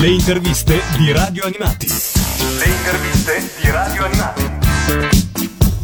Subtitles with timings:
[0.00, 1.88] Le interviste di Radio Animati.
[1.88, 4.42] Le interviste di Radio Animati.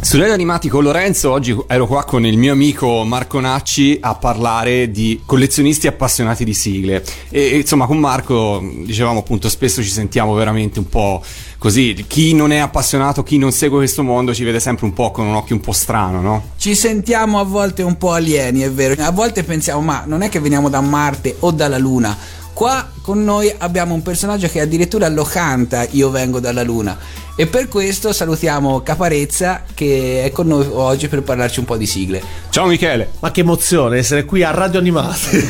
[0.00, 4.15] Su Radio Animati con Lorenzo, oggi ero qua con il mio amico Marco Nacci a
[4.15, 7.03] parlare di collezionisti appassionati di sigle.
[7.29, 11.20] E, e, insomma, con Marco dicevamo appunto spesso ci sentiamo veramente un po'
[11.58, 12.04] così.
[12.06, 15.26] Chi non è appassionato, chi non segue questo mondo ci vede sempre un po' con
[15.26, 16.50] un occhio un po' strano, no?
[16.56, 18.94] Ci sentiamo a volte un po' alieni, è vero.
[19.02, 22.42] A volte pensiamo, ma non è che veniamo da Marte o dalla Luna.
[22.55, 26.97] Qua con noi abbiamo un personaggio che addirittura lo canta Io vengo dalla Luna
[27.34, 31.84] e per questo salutiamo Caparezza che è con noi oggi per parlarci un po' di
[31.84, 32.23] sigle.
[32.51, 33.11] Ciao Michele!
[33.19, 35.48] Ma che emozione essere qui a Radio Animati!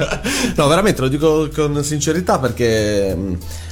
[0.56, 3.14] no, veramente lo dico con sincerità perché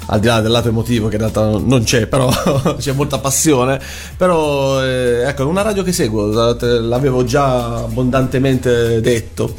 [0.08, 2.30] al di là del lato emotivo che in realtà non c'è, però
[2.78, 3.80] c'è molta passione,
[4.18, 9.54] però eh, ecco, una radio che seguo, l'avevo già abbondantemente detto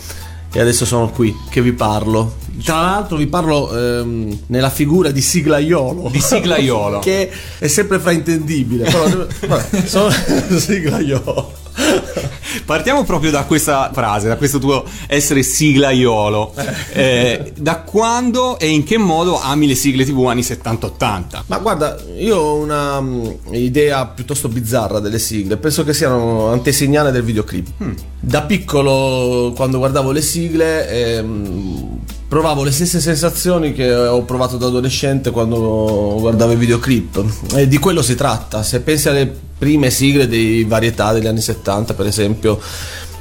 [0.51, 2.45] e adesso sono qui che vi parlo.
[2.63, 6.09] Tra l'altro vi parlo ehm, nella figura di Siglaiolo.
[6.09, 6.99] Di Siglaiolo.
[7.03, 8.83] che è sempre fraintendibile.
[8.83, 10.09] Però, vabbè, sono
[10.57, 11.65] Siglaiolo.
[12.65, 16.53] Partiamo proprio da questa frase, da questo tuo essere siglaiolo.
[16.91, 21.43] Eh, da quando e in che modo ami le sigle TV anni 70-80?
[21.45, 25.57] Ma guarda, io ho una um, idea piuttosto bizzarra delle sigle.
[25.57, 27.67] Penso che siano antesignane del videoclip.
[27.81, 27.93] Hmm.
[28.19, 34.67] Da piccolo, quando guardavo le sigle, ehm, provavo le stesse sensazioni che ho provato da
[34.67, 37.23] adolescente quando guardavo i videoclip.
[37.55, 38.63] E di quello si tratta.
[38.63, 42.59] Se pensi alle prime sigle di varietà degli anni 70 per esempio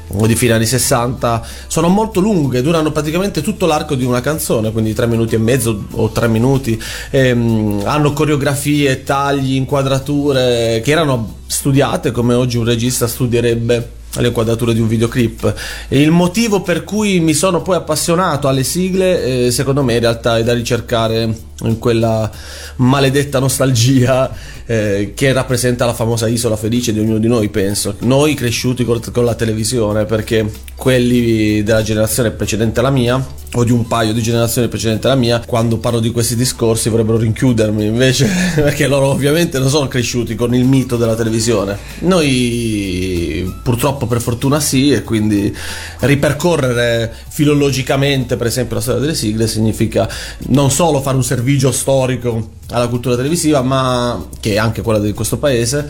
[0.08, 4.70] o di fine anni 60 sono molto lunghe, durano praticamente tutto l'arco di una canzone,
[4.70, 11.38] quindi tre minuti e mezzo o tre minuti, ehm, hanno coreografie, tagli, inquadrature che erano
[11.46, 15.54] studiate come oggi un regista studierebbe le inquadrature di un videoclip.
[15.88, 20.00] E il motivo per cui mi sono poi appassionato alle sigle, eh, secondo me in
[20.00, 22.30] realtà è da ricercare in quella
[22.76, 24.30] maledetta nostalgia
[24.66, 27.96] eh, che rappresenta la famosa isola felice di ognuno di noi, penso.
[28.00, 33.24] Noi cresciuti con, con la televisione, perché quelli della generazione precedente alla mia,
[33.54, 37.16] o di un paio di generazioni precedenti alla mia, quando parlo di questi discorsi vorrebbero
[37.18, 41.78] rinchiudermi, invece, perché loro ovviamente non sono cresciuti con il mito della televisione.
[42.00, 45.54] Noi purtroppo per fortuna sì, e quindi
[46.00, 50.08] ripercorrere filologicamente, per esempio, la storia delle sigle significa
[50.48, 55.12] non solo fare un servizio storico alla cultura televisiva, ma che è anche quella di
[55.12, 55.88] questo paese,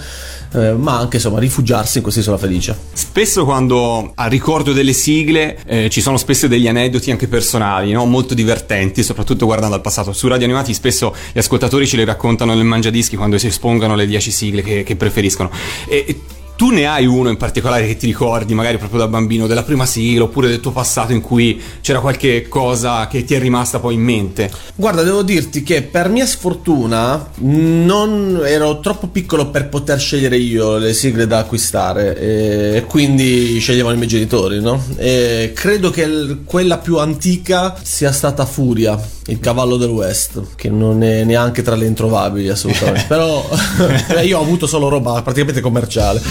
[0.52, 2.76] eh, ma anche insomma rifugiarsi in quest'isola felice.
[2.92, 8.04] Spesso quando a ricordo delle sigle eh, ci sono spesso degli aneddoti anche personali, no?
[8.04, 10.12] molto divertenti, soprattutto guardando al passato.
[10.12, 14.06] Su Radio Animati spesso gli ascoltatori ce le raccontano nel mangiadischi quando si espongono le
[14.06, 15.50] 10 sigle che, che preferiscono.
[15.88, 16.20] E,
[16.56, 19.84] tu ne hai uno in particolare che ti ricordi, magari proprio da bambino, della prima
[19.84, 23.94] sigla oppure del tuo passato in cui c'era qualche cosa che ti è rimasta poi
[23.94, 24.50] in mente?
[24.74, 30.78] Guarda, devo dirti che per mia sfortuna non ero troppo piccolo per poter scegliere io
[30.78, 34.82] le sigle da acquistare e quindi sceglievano i miei genitori, no?
[34.96, 41.02] E credo che quella più antica sia stata Furia, il cavallo del West, che non
[41.02, 43.04] è neanche tra le introvabili assolutamente.
[43.08, 43.46] Però
[44.24, 46.22] io ho avuto solo roba praticamente commerciale.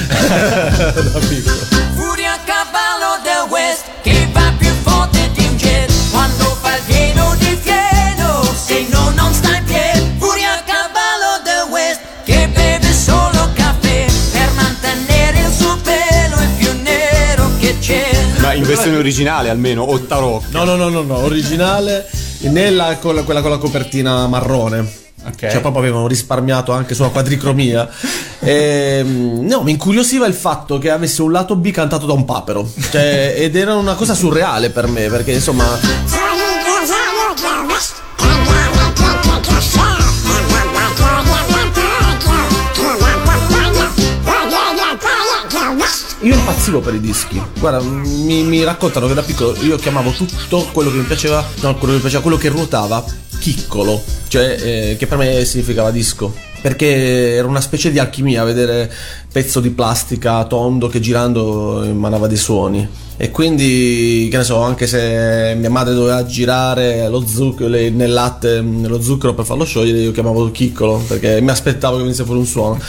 [1.95, 6.83] Furia a cavallo del West che va più forte di un jet quando fa il
[6.85, 10.15] pieno di fieno se no non sta in piedi.
[10.17, 16.49] Furia a cavallo del West che beve solo caffè per mantenere il suo pelo il
[16.57, 18.09] più nero che c'è.
[18.39, 20.47] Ma in versione originale almeno, o tarocca?
[20.51, 22.09] No, no, no, no, no, originale
[22.41, 25.03] nella quella con la copertina marrone.
[25.27, 25.49] Okay.
[25.49, 27.89] Cioè, proprio avevano risparmiato anche sulla quadricromia.
[28.39, 32.25] E, ehm, no, mi incuriosiva il fatto che avesse un lato B cantato da un
[32.25, 32.69] papero.
[32.91, 35.65] Cioè, ed era una cosa surreale per me, perché insomma.
[46.21, 47.39] Io impazzivo per i dischi.
[47.59, 51.75] Guarda, mi, mi, raccontano che da piccolo io chiamavo tutto quello che mi piaceva, no,
[51.75, 53.03] quello che mi piaceva, quello che ruotava,
[53.37, 56.53] chiccolo, cioè eh, che per me significava disco.
[56.65, 58.91] Perché era una specie di alchimia vedere
[59.31, 62.89] pezzo di plastica tondo che girando emanava dei suoni.
[63.17, 68.61] E quindi, che ne so, anche se mia madre doveva girare lo zucchero, nel latte,
[68.61, 72.47] lo zucchero per farlo sciogliere, io chiamavo chiccolo perché mi aspettavo che venisse fuori un
[72.47, 72.79] suono.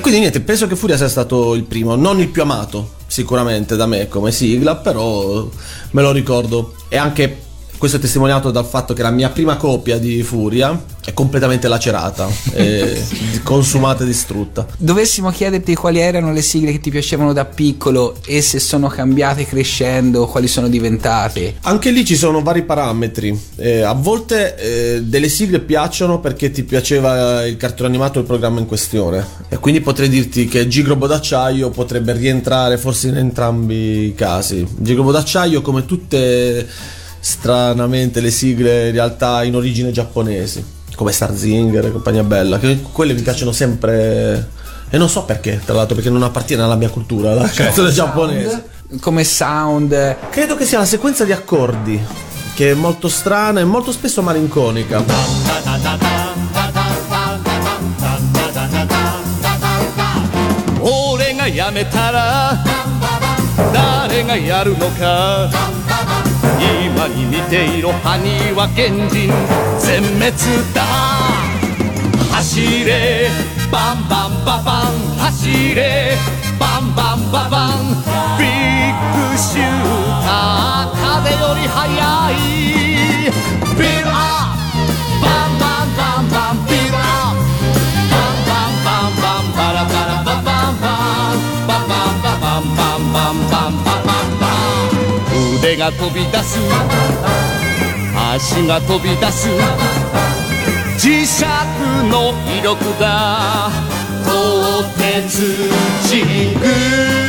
[0.00, 3.86] Quindi niente, penso che Furia sia stato il primo, non il più amato, sicuramente da
[3.86, 5.48] me come sigla, però
[5.92, 6.74] me lo ricordo.
[6.88, 7.42] E anche
[7.80, 12.28] Questo è testimoniato dal fatto che la mia prima copia di Furia è completamente lacerata,
[12.52, 13.02] e
[13.42, 14.66] consumata e distrutta.
[14.76, 19.46] Dovessimo chiederti quali erano le sigle che ti piacevano da piccolo e se sono cambiate
[19.46, 21.54] crescendo, quali sono diventate.
[21.62, 23.40] Anche lì ci sono vari parametri.
[23.56, 28.26] Eh, a volte eh, delle sigle piacciono perché ti piaceva il cartone animato o il
[28.26, 29.26] programma in questione.
[29.48, 34.66] E quindi potrei dirti che Gigrobo d'acciaio potrebbe rientrare forse in entrambi i casi.
[34.76, 40.64] Gigrobo d'acciaio, come tutte stranamente le sigle in realtà in origine giapponesi,
[40.96, 44.58] come Starzinger e compagnia bella, che quelle mi piacciono sempre
[44.92, 47.54] e non so perché, tra l'altro, perché non appartiene alla mia cultura, la certo.
[47.54, 48.68] cioè, canzone giapponese.
[49.00, 50.16] Come sound?
[50.30, 51.98] Credo che sia la sequenza di accordi,
[52.54, 55.04] che è molto strana e molto spesso malinconica.
[60.80, 62.62] Ore ga yametara,
[63.70, 66.19] dare ga yaru no ka?
[66.60, 69.32] 今に見ている埴輪賢人
[69.78, 70.30] 全滅
[70.74, 70.84] だ。
[72.32, 73.28] 走れ。
[73.72, 74.84] バンバンババン。
[75.18, 76.16] 走れ。
[76.58, 77.70] バンバンババン。
[78.38, 78.50] ビッ
[79.30, 79.64] グシュー
[80.22, 81.00] ター。
[81.22, 82.30] 風より速
[82.86, 82.89] い。
[95.69, 96.57] ン腕が飛び出す
[98.33, 99.47] 足が飛び出す
[100.97, 101.43] 磁石
[102.09, 103.69] の威力が
[104.25, 105.45] 鋼鉄
[106.09, 106.23] ジ
[106.55, 107.25] グ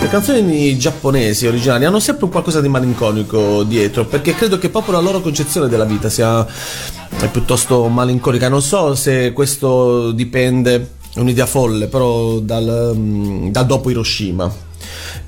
[0.00, 4.94] Le canzoni giapponesi originali hanno sempre un qualcosa di malinconico dietro, perché credo che proprio
[4.94, 8.48] la loro concezione della vita sia è piuttosto malinconica.
[8.48, 14.61] Non so se questo dipende, è un'idea folle, però dal, mm, da dopo Hiroshima.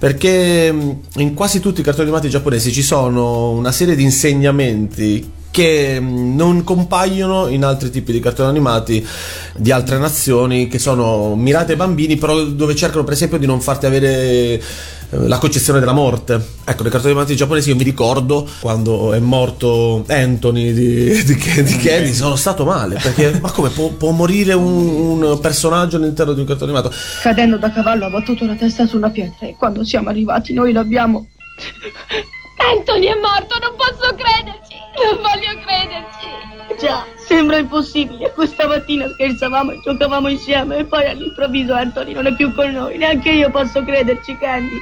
[0.06, 5.28] Perché mm, in quasi tutti i cartoni animati giapponesi ci sono una serie di insegnamenti
[5.56, 9.08] che mm, non compaiono in altri tipi di cartoni animati
[9.56, 13.62] di altre nazioni che sono mirate ai bambini, però dove cercano per esempio di non
[13.62, 14.62] farti avere eh,
[15.12, 16.34] la concezione della morte.
[16.66, 21.78] Ecco, nei cartoni animati giapponesi io mi ricordo quando è morto Anthony di, di, di
[21.78, 26.42] Kenny, sono stato male, perché ma come può, può morire un, un personaggio all'interno di
[26.42, 26.94] un cartone animato?
[27.22, 30.74] Cadendo da cavallo ha battuto la testa su una pietra e quando siamo arrivati noi
[30.74, 31.30] l'abbiamo...
[32.58, 34.65] Anthony è morto, non posso crederci!
[34.98, 36.80] Non voglio crederci!
[36.80, 38.32] Già, sembra impossibile.
[38.32, 42.98] Questa mattina scherzavamo e giocavamo insieme e poi all'improvviso Anthony non è più con noi.
[42.98, 44.82] Neanche io posso crederci, Candy.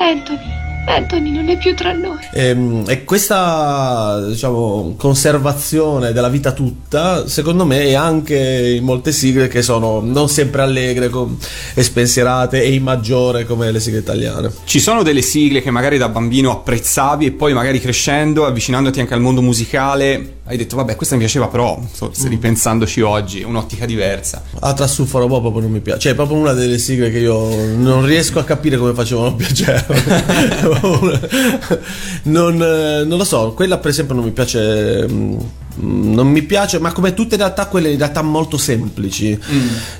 [0.00, 2.18] Anthony, Anthony non è più tra noi.
[2.32, 9.48] Ehm, E, questa diciamo conservazione della vita tutta, secondo me, è anche in molte sigle
[9.48, 11.36] che sono non sempre allegre com-
[11.74, 14.50] e spensierate e in maggiore come le sigle italiane.
[14.64, 19.14] Ci sono delle sigle che magari da bambino apprezzavi e poi magari crescendo, avvicinandoti anche
[19.14, 23.44] al mondo musicale, hai detto vabbè questa mi piaceva però, so- se ripensandoci oggi, è
[23.44, 24.42] un'ottica diversa.
[24.60, 26.00] Atra Suffaro Bob proprio non mi piace.
[26.00, 29.32] Cioè, è proprio una delle sigle che io non riesco a capire come facevano a
[29.32, 30.68] piacere.
[32.24, 35.06] non, eh, non lo so, quella per esempio non mi piace.
[35.08, 35.38] mm,
[35.76, 39.38] Non mi piace, ma come tutte in realtà, quelle in realtà molto semplici,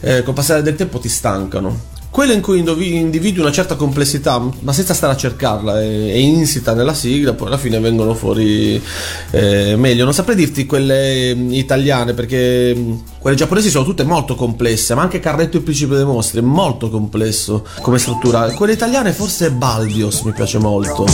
[0.01, 1.99] eh, col passare del tempo ti stancano.
[2.11, 5.85] Quelle in cui individui una certa complessità, ma senza stare a cercarla, è,
[6.17, 8.83] insita nella sigla, poi alla fine vengono fuori
[9.31, 10.03] eh, meglio.
[10.03, 15.03] Non saprei dirti quelle mm, italiane, perché mm, quelle giapponesi sono tutte molto complesse, ma
[15.03, 18.51] anche Carretto il principe dei mostri è molto complesso come struttura.
[18.55, 21.07] Quelle italiane forse Baldios mi piace molto.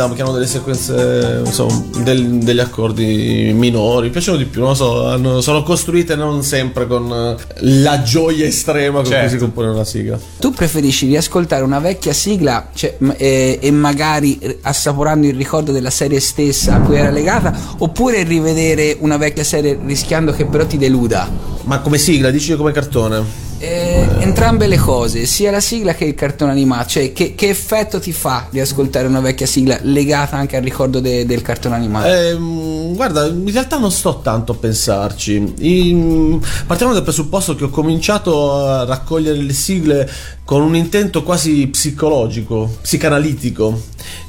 [0.00, 4.70] Gundam che hanno delle sequenze, insomma, del- degli accordi minori, mi piacciono di più, non
[4.70, 7.36] lo so, hanno- sono costruite non sempre con eh,
[7.82, 9.28] la gioia estrema con cui Certo.
[9.30, 10.18] si compone una sigla.
[10.38, 15.90] Tu preferisci riascoltare una vecchia sigla cioè, m- e, magari eh, assaporando il ricordo della
[15.90, 20.78] serie stessa a cui era legata, oppure rivedere una vecchia serie rischiando che però ti
[20.78, 21.58] deluda?
[21.64, 23.48] Ma come sigla, dici come cartone?
[23.62, 28.00] Eh, entrambe le cose, sia la sigla che il cartone animato, cioè che, che effetto
[28.00, 32.08] ti fa di ascoltare una vecchia sigla legata anche al ricordo de- del cartone animato?
[32.08, 35.54] Ehm, guarda, in realtà non sto tanto a pensarci.
[35.58, 40.10] In- partiamo dal presupposto che ho cominciato a raccogliere le sigle
[40.42, 43.78] con un intento quasi psicologico, psicanalitico,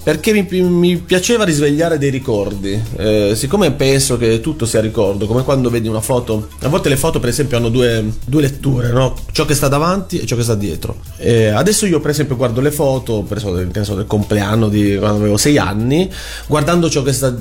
[0.03, 2.81] perché mi, mi piaceva risvegliare dei ricordi.
[2.97, 6.97] Eh, siccome penso che tutto sia ricordo, come quando vedi una foto, a volte le
[6.97, 9.15] foto per esempio hanno due, due letture, no?
[9.31, 10.97] ciò che sta davanti e ciò che sta dietro.
[11.17, 15.17] Eh, adesso io per esempio guardo le foto, per esempio, so, del compleanno di quando
[15.17, 16.09] avevo sei anni,
[16.47, 17.35] guardando ciò che sta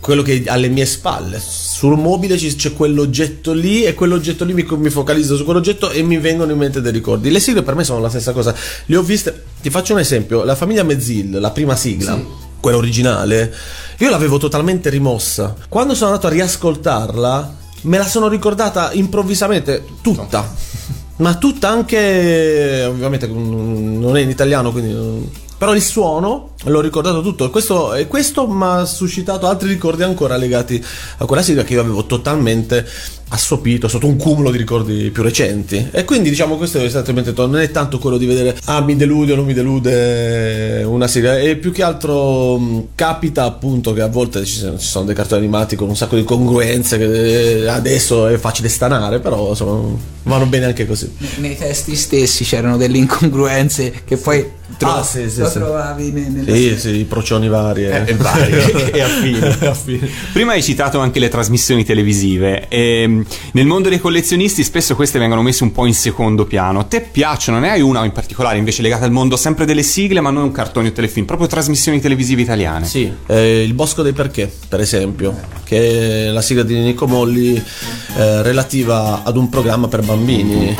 [0.00, 1.40] quello che alle mie spalle.
[1.40, 6.18] Sul mobile c'è quell'oggetto lì e quell'oggetto lì mi, mi focalizzo su quell'oggetto e mi
[6.18, 7.30] vengono in mente dei ricordi.
[7.30, 8.54] Le sigle per me sono la stessa cosa.
[8.86, 12.18] Le ho viste ti faccio un esempio la famiglia Mezzil la prima sigla
[12.60, 13.52] quella originale
[13.98, 15.54] io l'avevo totalmente rimossa.
[15.68, 20.52] Quando sono andato a riascoltarla me la sono ricordata improvvisamente tutta.
[21.16, 25.28] Ma tutta anche ovviamente non è in italiano quindi
[25.58, 27.48] però il suono l'ho ricordato tutto.
[27.50, 30.82] Questo, questo mi ha suscitato altri ricordi ancora legati
[31.18, 32.86] a quella sigla che io avevo totalmente
[33.32, 35.88] assopito sotto un cumulo di ricordi più recenti.
[35.92, 39.32] E quindi diciamo questo è esattamente non è tanto quello di vedere ah mi delude
[39.32, 44.08] o non mi delude una sigla e più che altro mh, capita appunto che a
[44.08, 47.68] volte ci sono, ci sono dei cartoni animati con un sacco di congruenze che eh,
[47.68, 51.10] adesso è facile stanare però insomma vanno bene anche così.
[51.38, 54.44] Nei testi stessi c'erano delle incongruenze che poi
[54.76, 55.52] tro- Ah, sì, sì, lo sì.
[55.58, 58.04] trovavi ne- nella sì sì i procioni vari eh.
[58.06, 58.52] e vari
[58.92, 60.10] e affini.
[60.32, 62.68] Prima hai citato anche le trasmissioni televisive.
[62.68, 66.86] E, nel mondo dei collezionisti spesso queste vengono messe un po' in secondo piano.
[66.86, 67.58] Te piacciono?
[67.58, 70.52] Ne hai una in particolare invece legata al mondo sempre delle sigle, ma non un
[70.52, 72.86] cartone o telefilm, proprio trasmissioni televisive italiane?
[72.86, 77.54] Sì, eh, il Bosco dei Perché, per esempio, che è la sigla di Nico Molli
[77.56, 80.74] eh, relativa ad un programma per bambini.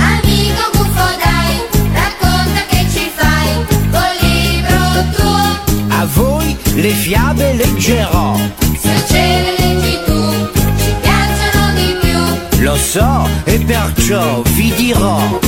[6.75, 8.37] Le fiabe leggerò,
[8.79, 10.49] Se ce le leggi tu,
[10.79, 12.63] ci piacciono di più.
[12.65, 15.39] lo so e perciò vi dirò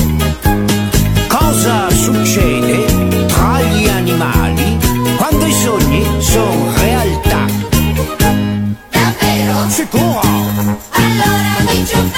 [1.27, 4.77] cosa succede tra gli animali
[5.17, 7.45] quando i sogni sono realtà.
[8.89, 9.69] Davvero?
[9.69, 10.21] Sicuro!
[10.91, 12.11] Allora dici un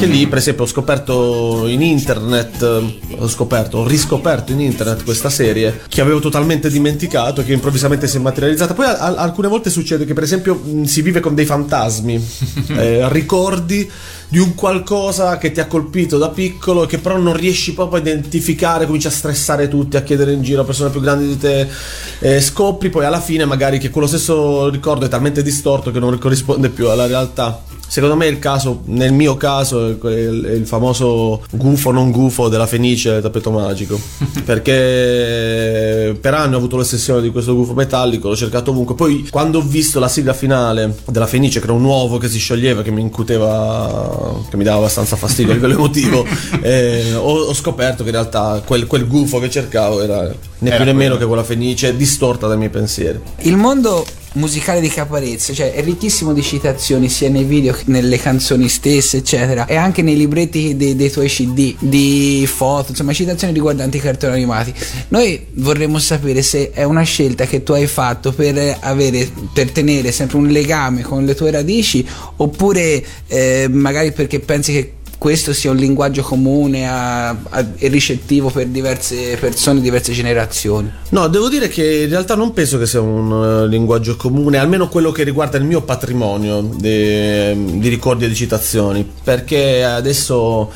[0.00, 0.04] po'.
[0.04, 5.04] E che lì, per esempio, ho scoperto in internet, ho scoperto, ho riscoperto in internet
[5.04, 8.74] questa serie che avevo totalmente dimenticato, che improvvisamente si è materializzata.
[8.74, 12.28] Poi a- alcune volte succede che, per esempio, mh, si vive con dei fantasmi,
[12.76, 13.90] eh, ricordi
[14.30, 18.00] di un qualcosa che ti ha colpito da piccolo, che però non riesci proprio a
[18.00, 21.66] identificare, cominci a stressare tutti, a chiedere in giro a persone più grandi di te,
[22.20, 26.16] eh, scopri poi alla fine magari che quello stesso ricordo è talmente distorto che non
[26.16, 27.69] corrisponde più alla realtà.
[27.90, 32.68] Secondo me il caso, nel mio caso, è è il famoso gufo non gufo della
[32.68, 33.98] Fenice del tappeto magico.
[34.44, 38.94] Perché per anni ho avuto l'ossessione di questo gufo metallico, l'ho cercato ovunque.
[38.94, 42.38] Poi quando ho visto la sigla finale della Fenice, che era un uovo che si
[42.38, 46.24] scioglieva, che mi incuteva, che mi dava abbastanza fastidio a livello emotivo,
[46.62, 50.84] eh, ho, ho scoperto che in realtà quel, quel gufo che cercavo era né più
[50.84, 53.20] né meno che quella Fenice distorta dai miei pensieri.
[53.42, 58.18] Il mondo musicale di Caparezza, cioè è ricchissimo di citazioni sia nei video che nelle
[58.18, 63.52] canzoni stesse, eccetera, e anche nei libretti dei, dei tuoi CD, di foto, insomma, citazioni
[63.52, 64.72] riguardanti i cartoni animati.
[65.08, 70.12] Noi vorremmo sapere se è una scelta che tu hai fatto per avere, per tenere
[70.12, 75.70] sempre un legame con le tue radici, oppure eh, magari perché pensi che questo sia
[75.70, 76.88] un linguaggio comune
[77.76, 80.90] e ricettivo per diverse persone, diverse generazioni.
[81.10, 84.88] No, devo dire che in realtà non penso che sia un eh, linguaggio comune, almeno
[84.88, 90.72] quello che riguarda il mio patrimonio di, di ricordi e di citazioni, perché adesso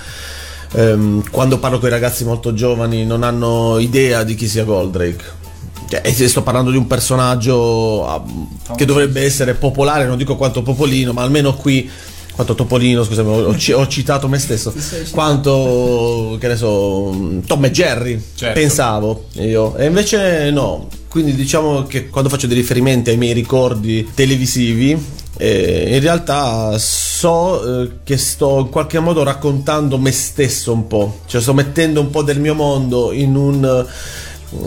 [0.73, 5.25] ehm, quando parlo con i ragazzi molto giovani non hanno idea di chi sia Goldrake.
[5.89, 8.23] Cioè, e sto parlando di un personaggio ah,
[8.77, 11.89] che dovrebbe essere popolare, non dico quanto Popolino, ma almeno qui
[12.35, 14.73] quanto Topolino, scusami, ho, ho ci- ho citato me stesso.
[15.13, 18.59] Quanto, che ne so, Tom e Jerry, Certo.
[18.61, 19.77] pensavo io.
[19.77, 20.89] E invece no.
[21.09, 24.97] Quindi diciamo che quando faccio dei riferimenti ai miei ricordi televisivi,
[25.37, 31.21] eh, in realtà so eh, che sto in qualche modo raccontando me stesso un po'.
[31.27, 33.87] Cioè sto mettendo un po' del mio mondo in un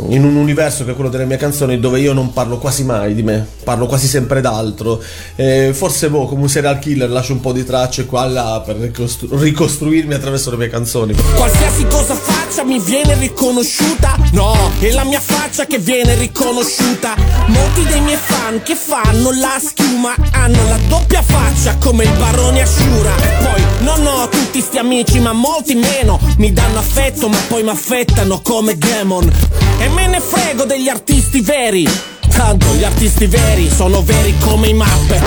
[0.09, 3.13] in un universo che è quello delle mie canzoni dove io non parlo quasi mai
[3.13, 5.01] di me, parlo quasi sempre d'altro.
[5.35, 8.63] Eh, forse boh, come un serial killer lascio un po' di tracce qua e là
[8.65, 11.15] per ricostru- ricostruirmi attraverso le mie canzoni.
[11.35, 12.15] Qualsiasi cosa
[12.47, 14.15] faccia mi viene riconosciuta.
[14.31, 17.15] No, è la mia faccia che viene riconosciuta.
[17.47, 22.61] Molti dei miei fan che fanno la schiuma Hanno la doppia faccia come il barone
[22.61, 23.11] Ashura.
[23.41, 26.19] Poi non ho tutti sti amici ma molti meno.
[26.37, 29.29] Mi danno affetto ma poi mi affettano come Gemon
[29.79, 31.89] E me ne frego degli artisti veri.
[32.29, 35.19] Tanto gli artisti veri sono veri come i mappe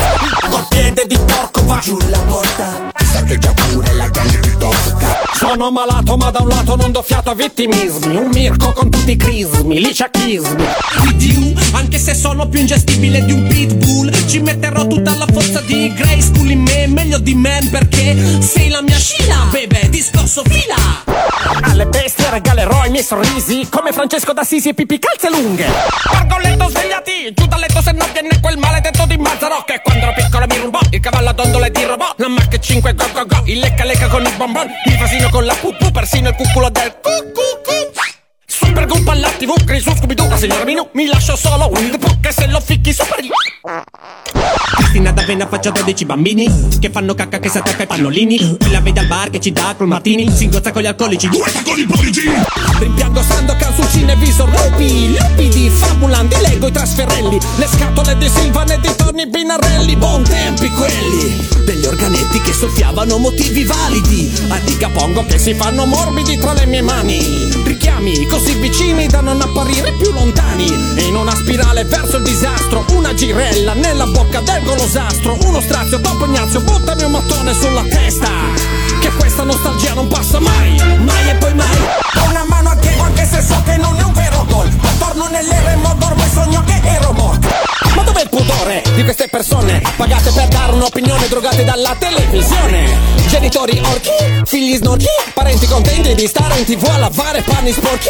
[0.48, 1.78] Col piede di porco va.
[1.82, 2.92] Giù la porta.
[3.12, 6.92] Sa che già pure la gang ti tocca Sono malato ma da un lato non
[6.92, 8.16] do fiato a vittimismi.
[8.16, 10.64] Un mirco con tutti i crismi, liciachismi
[11.14, 15.92] Di anche se sono più ingestibile di un pitbull Ci metterò tutta la forza di
[15.94, 20.74] Grey School in me Meglio di man perché sei la mia scina Bebe, discorso fila.
[21.62, 25.66] Alle bestie regalerò i miei sorrisi Come Francesco d'Assisi e Pipi calze lunghe.
[26.10, 30.14] Pargoletto svegliati Giù dal letto se non viene quel maledetto di Mazzaro Che quando ero
[30.14, 33.42] piccolo mi rubò Il cavallo a dondole di robot La Mach 5 go go go
[33.46, 36.94] Il lecca lecca con il bonbon Il vasino con la pupù Persino il cuculo del
[37.02, 37.10] cu
[38.62, 41.98] Super Goop alla tv Crisi su Scooby-Doo La signora Minù Mi lascio solo Winnie the
[41.98, 43.30] Pooh Che se lo ficchi super gli
[44.90, 46.48] Cristina d'Avena faccia 12 bambini
[46.80, 48.56] Che fanno cacca che si attacca ai pannolini.
[48.58, 50.28] Qui la vede al bar che ci dà col martini.
[50.30, 51.28] Si ingozza con gli alcolici.
[51.28, 52.28] Due con i pollici
[52.78, 57.38] Rimpiango Sandokan su cineviso Lupi, lupi di Fabulan Di Lego i trasferelli.
[57.56, 61.48] Le scatole di Silvan e di Tony Binarelli Buon tempi quelli.
[61.64, 64.32] Degli organetti che soffiavano motivi validi.
[64.48, 67.20] A pongo che si fanno morbidi tra le mie mani.
[67.64, 70.66] Richiami così vicini da non apparire più lontani.
[71.06, 75.36] In una spirale verso il disastro Una girella nella bocca del golosastro.
[75.44, 78.28] Uno strazio dopo Ignazio buttami un mattone sulla testa.
[79.00, 81.78] Che questa nostalgia non passa mai Mai e poi mai.
[82.28, 84.68] Una mano a Diego anche se so che non è un vero gol.
[84.80, 87.48] Ma torno nell'eremo dormo e sogno che ero morto.
[87.94, 93.78] Ma dov'è il pudore di queste persone Pagate per dare un'opinione drogate dalla televisione Genitori
[93.78, 94.10] orchi,
[94.44, 98.08] figli snorchi Parenti contenti di stare in tv a lavare panni sporchi.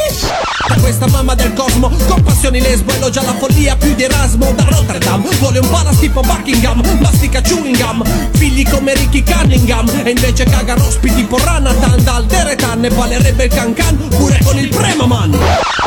[0.67, 4.65] Da questa mamma del cosmo Con passioni lesbo elogia la follia più di Erasmo Da
[4.65, 5.29] Rotterdam.
[5.39, 10.75] Vuole un palace tipo Buckingham Mastica chewing gum Figli come Ricky Cunningham E invece caga
[10.75, 15.39] rospi tipo Ranatan Dal Deretan ne ballerebbe il cancan Pure con il Premaman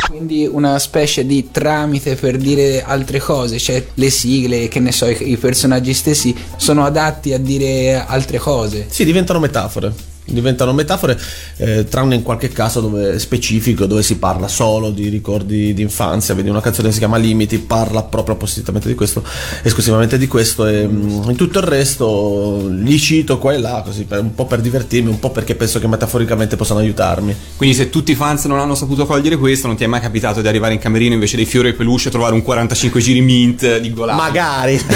[0.08, 5.08] Quindi una specie di tramite per dire altre cose, cioè le sigle, che ne so,
[5.08, 8.86] i, i personaggi stessi sono adatti a dire altre cose.
[8.88, 10.13] Sì, diventano metafore.
[10.26, 11.20] Diventano metafore,
[11.56, 16.34] eh, tranne in qualche caso dove specifico, dove si parla solo di ricordi di infanzia.
[16.34, 19.22] Vedi una canzone che si chiama Limiti, parla proprio appositamente di questo,
[19.62, 20.66] esclusivamente di questo.
[20.66, 24.46] E mm, in tutto il resto li cito qua e là, così per- un po'
[24.46, 27.34] per divertirmi, un po' perché penso che metaforicamente possano aiutarmi.
[27.56, 30.40] Quindi se tutti i fans non hanno saputo cogliere questo, non ti è mai capitato
[30.40, 33.78] di arrivare in camerino invece dei fiori e peluche e trovare un 45 giri mint
[33.78, 34.20] di Golano?
[34.20, 34.80] Magari.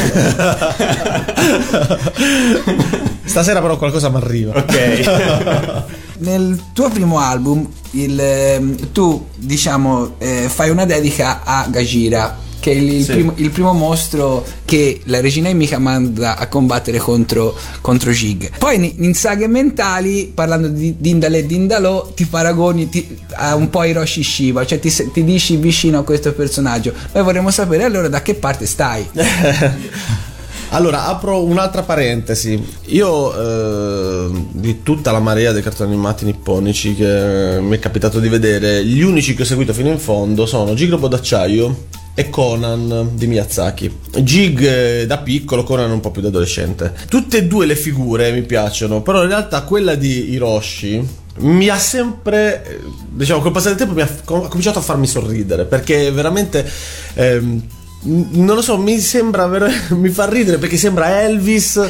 [3.24, 4.57] Stasera però qualcosa mi arriva.
[4.57, 5.16] Ok.
[6.18, 12.72] Nel tuo primo album, il, ehm, tu diciamo eh, fai una dedica a Gajira, che
[12.72, 13.12] è il, Sì.
[13.12, 18.50] primo, il primo mostro che la regina Emika manda a combattere contro, contro Jig.
[18.59, 23.85] Poi in, saghe mentali, parlando di Dindale e Dindalò, ti paragoni ti- a un po'
[23.85, 26.92] Hiroshi Shiba, cioè ti, ti dici vicino a questo personaggio.
[27.12, 29.09] Noi vorremmo sapere allora da che parte stai.
[30.70, 32.62] Allora, apro un'altra parentesi.
[32.87, 38.28] Io, eh, di tutta la marea dei cartoni animati nipponici che mi è capitato di
[38.28, 43.26] vedere, gli unici che ho seguito fino in fondo sono Gigrobo d'acciaio e Conan di
[43.26, 43.98] Miyazaki.
[44.18, 46.92] Gig eh, da piccolo, Conan un po' più da adolescente.
[47.09, 51.78] Tutte e due le figure mi piacciono, però in realtà quella di Hiroshi mi ha
[51.78, 56.68] sempre, eh, diciamo, col passare del tempo mi ha, cominciato a farmi sorridere perché veramente.
[57.14, 57.62] ehm,
[58.00, 59.46] non lo so, mi sembra
[59.90, 61.80] mi fa ridere perché sembra Elvis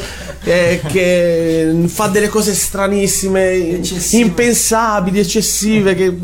[0.43, 3.79] eh, che fa delle cose stranissime,
[4.11, 5.95] impensabili, eccessive.
[5.95, 6.17] Che,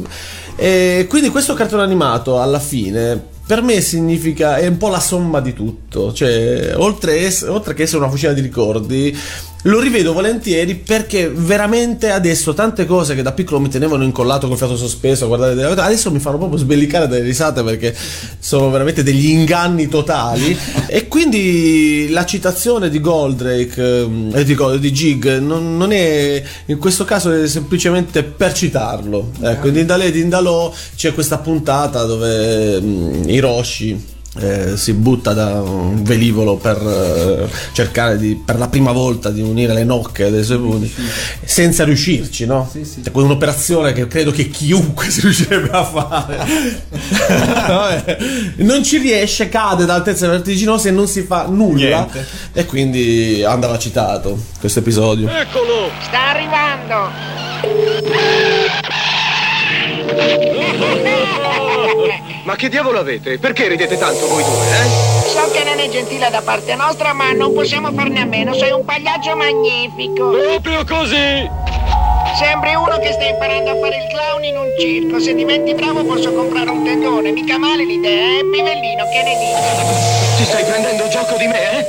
[0.56, 5.40] eh, quindi questo cartone animato alla fine per me significa è un po' la somma
[5.40, 9.16] di tutto, cioè oltre, ess- oltre che essere una fucina di ricordi,
[9.66, 14.58] lo rivedo volentieri perché veramente adesso tante cose che da piccolo mi tenevano incollato col
[14.58, 17.96] fiato sospeso a guardare delle adesso mi fanno proprio sbellicare dalle risate perché
[18.40, 20.58] sono veramente degli inganni totali.
[20.88, 26.78] E quindi la citazione di Goldrake ehm, e di, di Jig non, non è in
[26.78, 29.32] questo caso è semplicemente per citarlo.
[29.42, 35.62] Ecco in Dindalè e Dindalò c'è questa puntata dove mm, Hiroshi eh, si butta da
[35.62, 40.44] un velivolo per eh, cercare di, per la prima volta di unire le nocche dei
[40.44, 40.94] suoi pugni
[41.44, 42.70] senza riuscirci, no?
[42.72, 46.38] È un'operazione che credo che chiunque si riuscirebbe a fare.
[47.68, 48.18] Vabbè.
[48.58, 52.10] non ci riesce, cade dall'altezza vertiginose e non si fa nulla.
[52.12, 52.26] Niente.
[52.54, 55.30] E quindi andava citato questo episodio.
[55.30, 55.90] Eccolo!
[56.02, 57.10] Sta arrivando!
[62.46, 63.40] Ma che diavolo avete?
[63.40, 65.30] Perché ridete tanto voi due, eh?
[65.30, 68.54] So che non è gentile da parte nostra, ma non possiamo farne a meno.
[68.54, 70.30] Sei un pagliaccio magnifico.
[70.30, 71.50] Proprio così!
[72.38, 75.20] Sembri uno che sta imparando a fare il clown in un circo.
[75.20, 77.32] Se diventi bravo posso comprare un tendone.
[77.32, 78.46] Mica male l'idea, eh?
[78.52, 80.38] Pivellino, che ne dici?
[80.38, 81.84] Ti stai prendendo gioco di me, eh?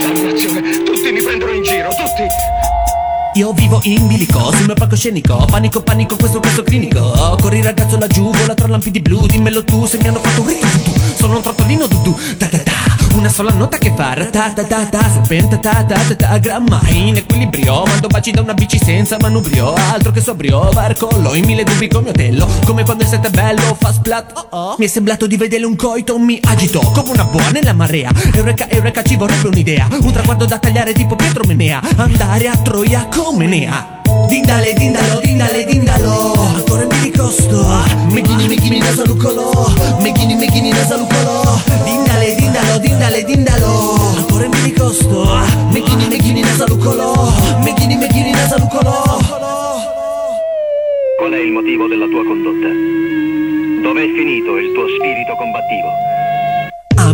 [0.00, 2.71] Dannazione, tutti mi prendono in giro, tutti!
[3.34, 7.00] Io vivo in bilico, sul mio palcoscenico Panico, panico, questo questo clinico.
[7.40, 10.54] Corri ragazzo laggiù, vola tra lampi di blu Dimmelo tu se mi hanno fatto un
[11.16, 14.86] Sono un trottolino dudu, ta ta ta Una sola nota che fa ta ta ta
[14.86, 17.82] ta Serpenta ta ta ta ta Gramma in equilibrio.
[17.84, 22.10] Mando baci da una bici senza manubrio Altro che sobrio, barcollo In mille dubbi come
[22.10, 24.32] otello Come quando il set è bello, fa splat.
[24.34, 24.74] Oh oh.
[24.78, 28.10] Mi è sembrato di vedere un coito, mi agito Come una boa nella marea.
[28.34, 31.80] Eureka, eureka, ci vorrebbe un'idea Un traguardo da tagliare tipo Pietro Menea.
[31.96, 36.32] Andare a Troia come Nea Dindale, dindalo, dindale, dindalo.
[36.54, 37.64] Ancora mi ricosto.
[38.10, 44.14] Meghini, meghini, nasalucolo Meghini, meghini, nasalucolo Dindale, dindalo, dindale, dindalo.
[44.16, 45.26] Ancora mi ricosto.
[45.72, 47.32] Meghini, meghini, nasalucolo
[47.64, 48.92] Meghini, meghini, nasalucolo
[51.18, 52.68] Qual è il motivo della tua condotta?
[53.82, 56.21] Dov'è finito il tuo spirito combattivo?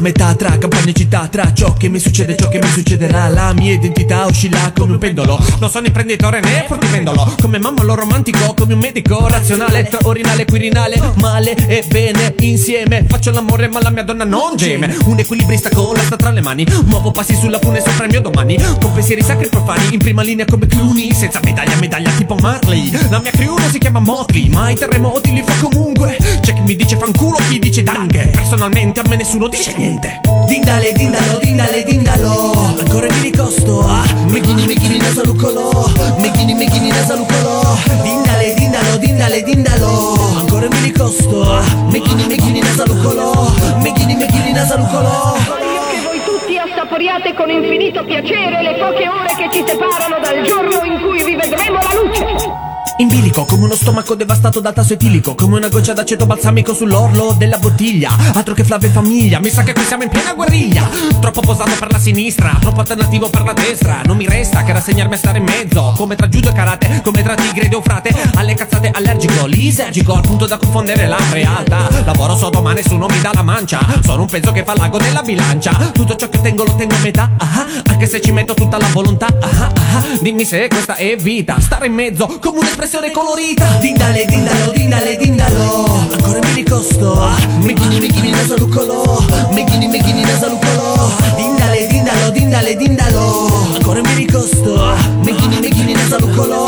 [0.00, 3.28] Metà tra campagna e città Tra ciò che mi succede e ciò che mi succederà.
[3.28, 5.38] La mia identità oscilla come un pendolo.
[5.58, 10.42] Non sono imprenditore né fruttivendolo Come mamma lo romantico come un medico razionale Tra orinale
[10.42, 13.04] e quirinale Male e bene insieme.
[13.08, 14.96] Faccio l'amore ma la mia donna non geme.
[15.04, 16.64] Un equilibrista con l'asta tra le mani.
[16.84, 18.56] Muovo passi sulla fune sopra il mio domani.
[18.80, 21.12] Con pensieri sacri profani In prima linea come Clooney.
[21.12, 22.90] Senza medaglia medaglia tipo Marley.
[23.10, 26.16] La mia crew non si chiama Motley Ma i terremoti li fa comunque.
[26.40, 30.92] C'è chi mi dice fanculo chi dice danghe Personalmente a me nessuno dice niente Dindale,
[30.92, 34.04] dindalo, dindale, dindalo Ancora mi ricosto ah.
[34.26, 41.64] Meghini, meghini, nasalucolo Meghini, meghini, nasalucolo Dindale, dindalo, dindale, dindalo Ancora mi ricosto ah.
[41.90, 43.50] Meghini, meghini, nasalucolo
[43.82, 45.08] Meghini, meghini, nasalucolo
[45.48, 50.42] Voglio che voi tutti assaporiate con infinito piacere le poche ore che ci separano dal
[50.42, 52.67] giorno in cui vi vedremo la luce.
[53.00, 57.36] In bilico come uno stomaco devastato dal tasso etilico Come una goccia d'aceto balsamico sull'orlo
[57.38, 58.10] della bottiglia.
[58.34, 60.90] Altro che Flavio e famiglia Mi sa che qui siamo in piena guerriglia.
[61.20, 64.00] Troppo posato per la sinistra Troppo alternativo per la destra.
[64.04, 67.22] Non mi resta che rassegnarmi a stare in mezzo Come tra judo e karate Come
[67.22, 68.12] tra tigre ed eufrate.
[68.34, 71.88] Alle cazzate allergico Lisergico al punto da confondere la realtà.
[72.04, 73.78] Lavoro sotto ma nessuno mi dà la mancia.
[74.02, 75.70] Sono un peso che fa l'ago nella bilancia.
[75.92, 78.88] Tutto ciò che tengo lo tengo a metà ah, Anche se ci metto tutta la
[78.92, 83.66] volontà ah, ah, Dimmi se questa è vita Stare in mezzo come un'espressione colorita.
[83.80, 86.06] Dindale, dindalo, dindale, dindalo.
[86.12, 87.28] Ancora mi ricosto.
[87.60, 93.50] Meghini, meghini, nasalucolo Meghini, meghini, nasalucolo Dindale, dindalo, dindale, dindalo.
[93.74, 94.96] Ancora mi ricosto.
[95.22, 96.64] Meghini, meghini, nasalucolo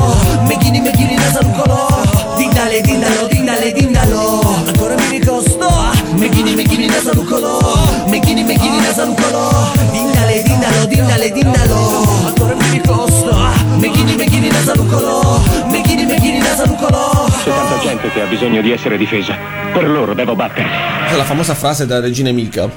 [0.46, 1.88] Meghini, meghini, nasalucolo
[2.36, 4.40] Dindale, dindalo, dindale, dindalo.
[4.66, 5.68] Ancora mi ricosto.
[6.18, 7.60] Meghini, meghini, nasalucolo
[8.08, 12.26] Meghini, meghini, nasalucolo Dindale, dindalo, dindale, dindalo.
[12.26, 13.09] Ancora mi ricosto
[13.78, 15.40] Meghini, meghini, nasalucolo
[15.70, 19.36] Meghini, meghini, nasalucolo C'è tanta gente che ha bisogno di essere difesa.
[19.72, 20.68] Per loro devo battere.
[21.16, 22.70] La famosa frase della regina Emica,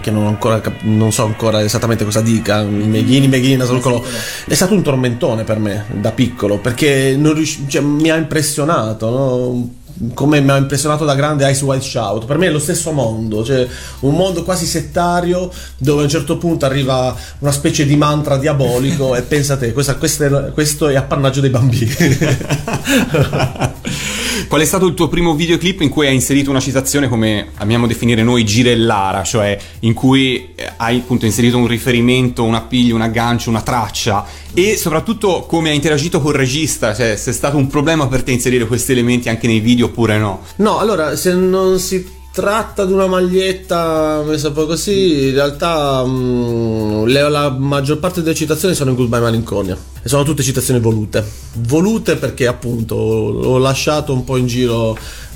[0.00, 4.04] che non, ho ancora non so ancora esattamente cosa dica, Meghini, Meghini, Nasalucolo,
[4.46, 9.10] è stato un tormentone per me da piccolo perché non riusci- cioè, mi ha impressionato,
[9.10, 9.68] no?
[10.12, 12.26] Come mi ha impressionato da grande Ice White Shout.
[12.26, 13.66] Per me è lo stesso mondo, cioè
[14.00, 19.14] un mondo quasi settario dove a un certo punto arriva una specie di mantra diabolico
[19.14, 21.92] e pensate, questa è- questo è appannaggio dei bambini.
[24.48, 27.86] Qual è stato il tuo primo videoclip in cui hai inserito una citazione come amiamo
[27.86, 33.00] definire noi girellara, cioè in cui eh, hai appunto inserito un riferimento, un appiglio, un
[33.00, 37.66] aggancio, una traccia e soprattutto come hai interagito col regista, cioè se è stato un
[37.66, 40.42] problema per te inserire questi elementi anche nei video oppure no?
[40.56, 46.04] No, allora, se non si tratta di una maglietta messa un po' così, in realtà
[46.04, 49.93] mm, le- la maggior parte delle citazioni sono in Goodbye Malinconia.
[50.04, 51.24] E sono tutte citazioni volute.
[51.54, 54.94] Volute perché appunto ho lasciato un po' in giro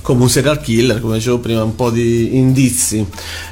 [0.09, 3.07] come un serial killer, come dicevo prima, un po' di indizi.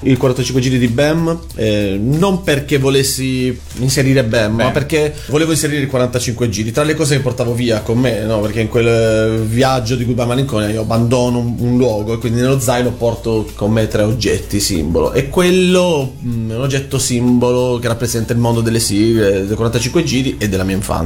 [0.04, 5.82] Il 45 giri di Bam, eh, non perché volessi inserire Bam, ma perché volevo inserire
[5.82, 6.72] i 45 giri.
[6.72, 8.40] Tra le cose che portavo via con me, no?
[8.40, 12.40] perché in quel eh, viaggio di Goodbye Malinconia io abbandono un, un luogo e quindi
[12.40, 15.12] nello zaino porto con me tre oggetti simbolo.
[15.12, 20.02] E quello mm, è un oggetto simbolo che rappresenta il mondo delle sigle, dei 45
[20.04, 21.05] giri e della mia infanzia.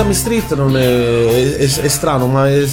[0.00, 2.64] Sesame Street non è, è- è strano, ma è,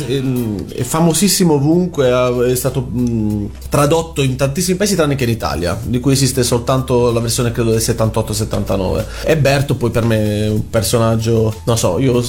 [0.82, 2.10] famosissimo ovunque,
[2.50, 7.12] è stato mh, tradotto in tantissimi paesi tranne che in Italia, di cui esiste soltanto
[7.12, 9.04] la versione credo del 78-79.
[9.26, 12.24] E Berto poi per me è un personaggio, non so, io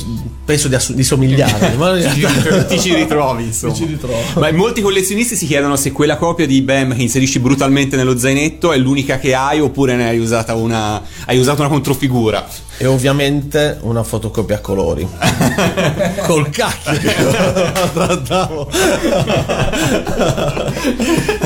[0.45, 3.75] penso di, assu- di somigliargli, ma Ti, realtà- ti ci ritrovi, insomma.
[3.75, 4.17] Ci ritrovo.
[4.41, 8.73] Ma molti collezionisti si chiedono se quella copia di Bam che inserisci brutalmente nello zainetto
[8.73, 12.67] è l'unica che hai oppure ne hai usata una, hai usato una controfigura.
[12.81, 15.05] E ovviamente una fotocopia a colori.
[16.23, 17.11] Col cacchio.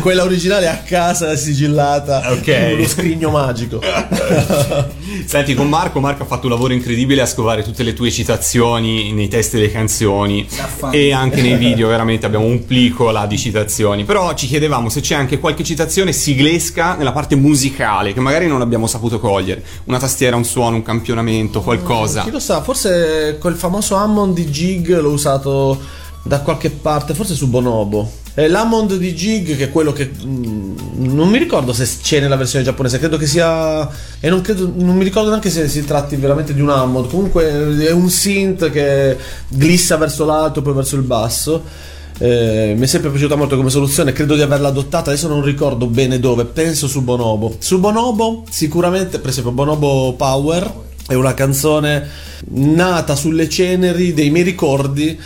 [0.02, 2.32] Quella originale a casa sigillata.
[2.32, 2.74] Ok.
[2.74, 3.80] Uno scrigno magico.
[5.26, 9.12] Senti, con Marco, Marco ha fatto un lavoro incredibile a scovare tutte le tue citazioni
[9.12, 10.46] nei testi delle canzoni
[10.90, 14.04] e anche nei video, veramente abbiamo un plico là di citazioni.
[14.04, 18.60] Però ci chiedevamo se c'è anche qualche citazione siglesca nella parte musicale che magari non
[18.60, 19.62] abbiamo saputo cogliere.
[19.84, 22.22] Una tastiera, un suono, un campionamento, qualcosa.
[22.22, 25.80] Chi lo sa, forse quel famoso Hammond di Jig l'ho usato
[26.22, 28.20] da qualche parte, forse su Bonobo.
[28.34, 30.10] E l'Hammond di Jig, che è quello che.
[30.10, 33.88] mm, non mi ricordo se c'è nella versione giapponese, credo che sia.
[34.20, 37.08] E non, credo, non mi ricordo neanche se si tratti veramente di un Hammond.
[37.08, 37.44] Comunque
[37.78, 39.16] è un synth che
[39.48, 41.90] glissa verso l'alto poi verso il basso.
[42.18, 45.86] Eh, mi è sempre piaciuta molto come soluzione, credo di averla adottata, adesso non ricordo
[45.86, 47.56] bene dove, penso su Bonobo.
[47.58, 50.72] Su Bonobo sicuramente, per esempio Bonobo Power
[51.08, 52.08] è una canzone
[52.50, 55.18] nata sulle ceneri dei miei ricordi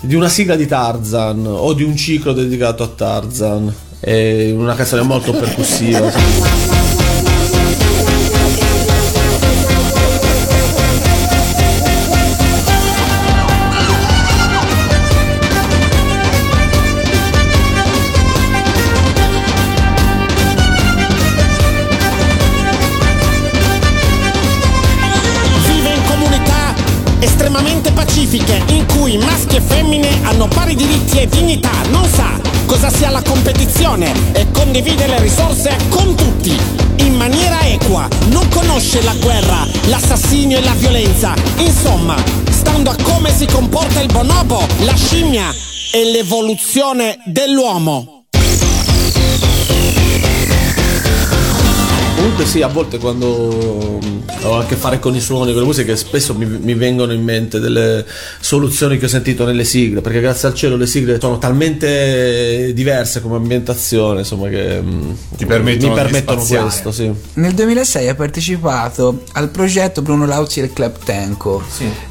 [0.00, 3.72] di una sigla di Tarzan o di un ciclo dedicato a Tarzan.
[4.00, 6.79] È una canzone molto percussiva.
[27.20, 31.70] Estremamente pacifiche in cui maschi e femmine hanno pari diritti e dignità.
[31.90, 36.56] Non sa cosa sia la competizione e condivide le risorse con tutti
[36.96, 38.08] in maniera equa.
[38.30, 41.34] Non conosce la guerra, l'assassinio e la violenza.
[41.58, 42.16] Insomma,
[42.50, 45.52] stando a come si comporta il bonobo, la scimmia
[45.92, 48.19] e l'evoluzione dell'uomo.
[52.20, 53.98] Comunque sì, a volte quando
[54.42, 57.22] ho a che fare con i suoni, con le musiche, spesso mi, mi vengono in
[57.22, 58.04] mente delle
[58.40, 63.22] soluzioni che ho sentito nelle sigle, perché grazie al cielo le sigle sono talmente diverse
[63.22, 64.82] come ambientazione, insomma, che
[65.34, 67.10] Ti permettono mi permettono questo, sì.
[67.34, 71.62] Nel 2006 ha partecipato al progetto Bruno Lauzi e il Club Tenco.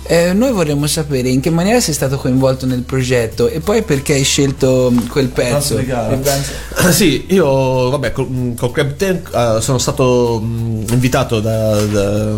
[0.04, 4.14] Eh, noi vorremmo sapere in che maniera sei stato coinvolto nel progetto e poi perché
[4.14, 5.76] hai scelto quel pezzo.
[5.76, 11.86] Ah, Sì, io vabbè col, mm, col Club Tenco eh, sono stato mm, invitato da-
[11.86, 12.36] da-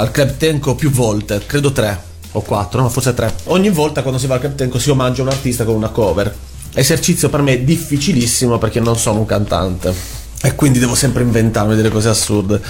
[0.00, 3.34] al Club Tenco più volte, credo tre o quattro, no, forse tre.
[3.44, 6.34] Ogni volta quando si va al Club Tenco si omaggia un artista con una cover.
[6.72, 10.18] Esercizio per me difficilissimo perché non sono un cantante.
[10.42, 12.60] E quindi devo sempre inventarmi delle cose assurde.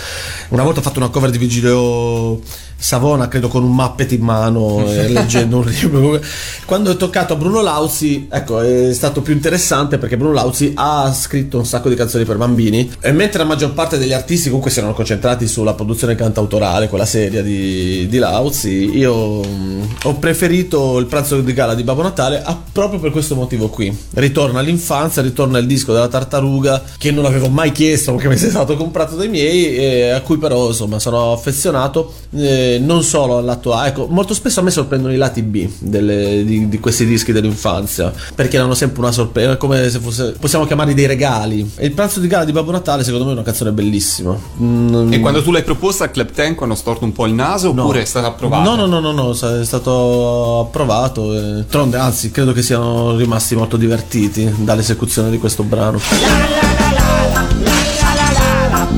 [0.49, 2.41] Una volta ho fatto una cover di Vigilio
[2.81, 6.19] Savona, credo con un Muppet in mano, e leggendo un libro.
[6.65, 11.13] Quando è toccato a Bruno Lauzi, ecco, è stato più interessante perché Bruno Lauzi ha
[11.13, 12.91] scritto un sacco di canzoni per bambini.
[13.01, 17.05] E mentre la maggior parte degli artisti comunque si erano concentrati sulla produzione cantautorale, quella
[17.05, 22.43] seria di, di Lauzi, io mm, ho preferito il pranzo di gala di Babbo Natale
[22.43, 23.95] ah, proprio per questo motivo qui.
[24.15, 28.39] Ritorna all'infanzia, ritorna il disco della tartaruga che non avevo mai chiesto perché mi è
[28.39, 33.45] stato comprato dai miei e a cui però insomma sono affezionato eh, non solo al
[33.45, 37.05] lato A, ecco, molto spesso a me sorprendono i lati B delle- di, di questi
[37.07, 41.71] dischi dell'infanzia perché erano sempre una sorpresa, come se fosse, possiamo chiamarli dei regali.
[41.77, 44.37] E il pranzo di gala di Babbo Natale secondo me è una canzone bellissima.
[44.63, 47.73] Mm, E quando tu l'hai proposta al Club Tenco hanno storto un po' il naso
[47.73, 47.83] No.
[47.85, 48.63] oppure è stata approvata?
[48.63, 51.35] No, no, no, no, no, è stato approvato.
[51.35, 51.65] E...
[51.69, 55.99] Tronde, anzi, credo che siano rimasti molto divertiti dall'esecuzione di questo brano.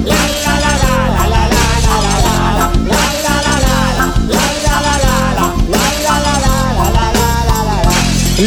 [0.04, 0.31] La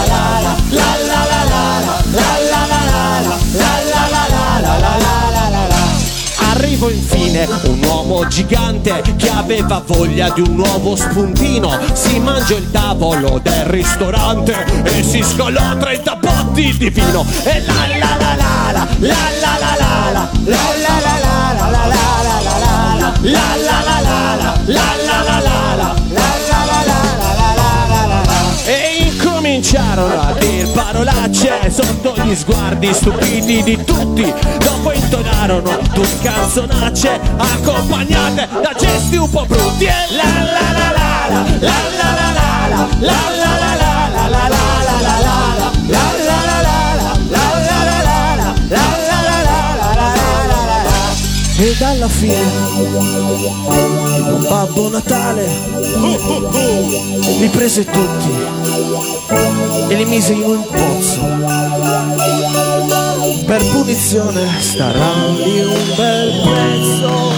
[7.69, 13.65] la uomo gigante che aveva voglia di un nuovo spuntino Si mangia il tavolo del
[13.65, 19.15] ristorante E si scolò 30 botti di vino E la la la la la La
[19.39, 23.46] la la la la La la la la la la la la la la La
[23.56, 27.50] la la la la La la la la la La la la la la la
[27.65, 34.34] la la la E incominciarono a dir parolacce sotto gli sguardi stupiti di tutti
[34.86, 41.28] Dopo intonarono due canzonacce accompagnate da gesti un po' brutti E La la la la
[41.28, 45.32] la La la la la la la la la la la La la la
[45.88, 46.14] la
[51.58, 52.44] Ed alla fine
[54.48, 55.48] Babbo Natale
[57.39, 58.30] li prese tutti
[59.88, 61.22] e li mise in un pozzo.
[63.46, 65.13] Per punizione starà
[65.44, 67.32] lì un bel prezzo.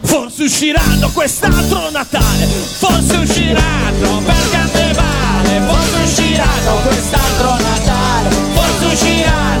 [0.00, 9.53] Forse usciranno quest'altro Natale, forse usciranno per carnevale, forse usciranno quest'altro Natale, forse usciranno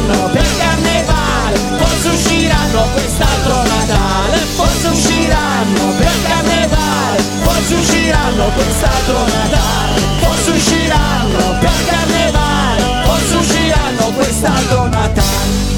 [8.34, 15.72] usciranno quest'altro Natale, forse usciranno per carnevale, forse usciranno quest'altro Natale.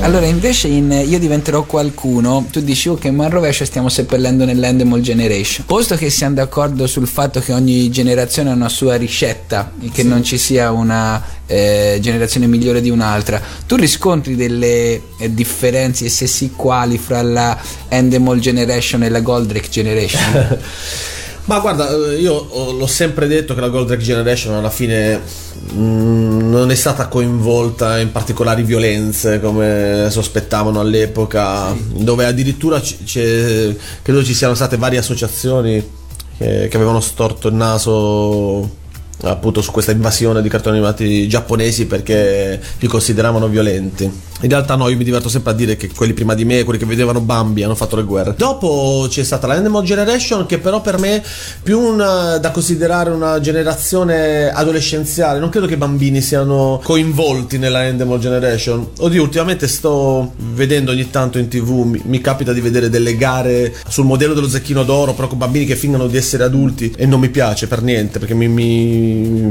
[0.00, 5.00] Allora, invece in Io diventerò qualcuno, tu dici ok, ma al rovescio stiamo seppellendo nell'Endemol
[5.00, 5.66] Generation.
[5.66, 10.02] Posto che siamo d'accordo sul fatto che ogni generazione ha una sua ricetta e che
[10.02, 16.08] non ci sia una eh, generazione migliore di un'altra, tu riscontri delle eh, differenze e
[16.08, 20.58] se sì quali fra la Endemol Generation e la Goldrake Generation?
[21.48, 25.18] Ma guarda, eh, io ho- l'ho sempre detto che la Goldrake Generation alla fine
[25.72, 32.78] mm, non è stata coinvolta in particolari violenze come sospettavano all'epoca, dove addirittura
[34.02, 35.82] credo ci siano state varie associazioni
[36.36, 38.68] che, che avevano storto il naso
[39.22, 44.26] appunto su questa invasione di cartoni animati giapponesi perché li consideravano violenti.
[44.40, 46.78] In realtà no, io mi diverto sempre a dire che quelli prima di me, quelli
[46.78, 48.34] che vedevano Bambi, hanno fatto le guerre.
[48.36, 51.20] Dopo c'è stata la Animal Generation che però per me
[51.60, 55.40] più una- da considerare una generazione adolescenziale.
[55.40, 58.90] Non credo che i bambini siano coinvolti nella Animal Generation.
[58.98, 63.74] Oddio, ultimamente sto vedendo ogni tanto in tv, mi, mi capita di vedere delle gare
[63.88, 67.18] sul modello dello zecchino d'oro, però con bambini che fingono di essere adulti e non
[67.18, 68.46] mi piace per niente perché mi...
[68.46, 69.07] mi...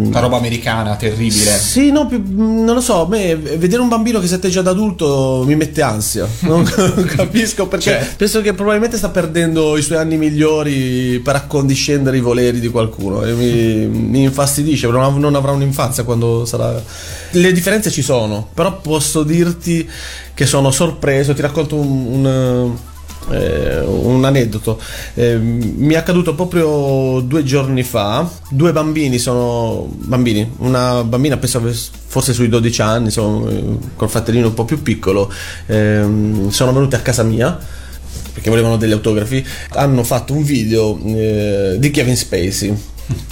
[0.07, 1.51] Una roba americana terribile.
[1.57, 4.71] Sì, no, più- non lo so, a me vedere un bambino che si atteggia da
[4.71, 6.27] adulto mi mette ansia.
[6.41, 6.63] Non
[7.15, 8.07] capisco perché Cioè.
[8.17, 13.23] penso che probabilmente sta perdendo i suoi anni migliori per accondiscendere i voleri di qualcuno
[13.23, 16.81] e mi, mi infastidisce, non, av- non avrà un'infanzia quando sarà...
[17.31, 19.87] Le differenze ci sono, però posso dirti
[20.33, 22.15] che sono sorpreso, ti racconto un...
[22.15, 22.75] un
[23.29, 24.79] eh, un aneddoto.
[25.13, 28.29] Eh, mi è accaduto proprio due giorni fa.
[28.49, 31.61] Due bambini sono bambini una bambina penso
[32.07, 33.63] forse sui 12 anni sono, eh,
[33.95, 35.31] col fratellino un po' più piccolo
[35.65, 37.57] ehm, sono venuti a casa mia
[38.33, 42.75] perché volevano degli autografi hanno fatto un video eh, di Kevin Spacey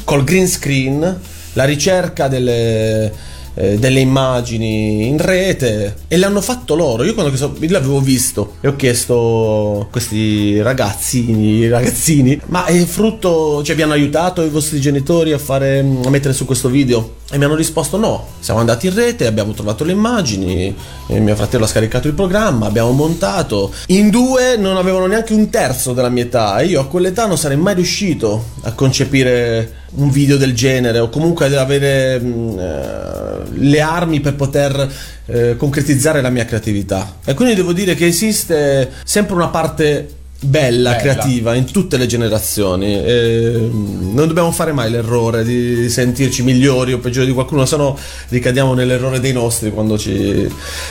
[0.04, 1.20] col green screen
[1.54, 7.04] la ricerca delle eh, delle immagini in rete e l'hanno fatto loro.
[7.04, 13.64] Io quando so- l'avevo visto e ho chiesto a questi ragazzini, ragazzini, ma è frutto,
[13.64, 17.24] cioè vi hanno aiutato i vostri genitori a fare a mettere su questo video?
[17.36, 20.74] E mi hanno risposto no, siamo andati in rete, abbiamo trovato le immagini,
[21.06, 23.74] e mio fratello ha scaricato il programma, abbiamo montato.
[23.88, 27.38] In due non avevano neanche un terzo della mia età e io a quell'età non
[27.38, 33.38] sarei mai riuscito a concepire un video del genere o comunque ad avere mh, eh,
[33.52, 34.94] le armi per poter
[35.26, 37.18] eh, concretizzare la mia creatività.
[37.26, 40.08] E quindi devo dire che esiste sempre una parte
[40.46, 40.96] bella, Bella.
[41.02, 42.94] creativa in tutte le generazioni.
[42.94, 47.78] E, mh, non dobbiamo fare mai l'errore di sentirci migliori o peggiori di qualcuno, se
[47.78, 47.98] no
[48.30, 50.48] ricadiamo nell'errore dei nostri quando ci,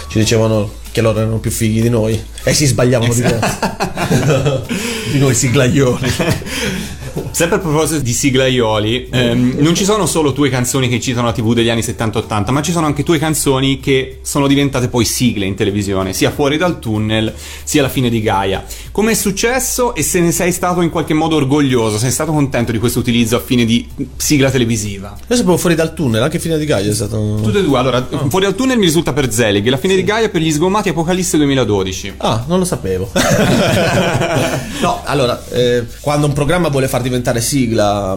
[0.09, 3.39] ci dicevano che loro erano più fighi di noi e si sbagliavano di noi.
[5.11, 6.13] di noi siglaioli.
[7.31, 11.33] Sempre a proposito di siglaioli, ehm, non ci sono solo tue canzoni che citano la
[11.33, 15.45] TV degli anni 70-80, ma ci sono anche tue canzoni che sono diventate poi sigle
[15.45, 17.33] in televisione, sia fuori dal tunnel,
[17.65, 18.65] sia alla fine di Gaia.
[18.95, 22.71] Come è successo e se ne sei stato in qualche modo orgoglioso, sei stato contento
[22.71, 25.17] di questo utilizzo a fine di sigla televisiva?
[25.27, 27.41] Io sapevo fuori dal tunnel, anche fine di Gaia è stato.
[27.43, 30.29] Tutte e due, allora, fuori dal tunnel mi risulta per Zelig, la fine di Gaia
[30.29, 32.15] per gli sgomati Apocalisse 2012.
[32.19, 33.11] Ah, non lo sapevo.
[34.81, 38.17] no, allora, eh, quando un programma vuole far diventare sigla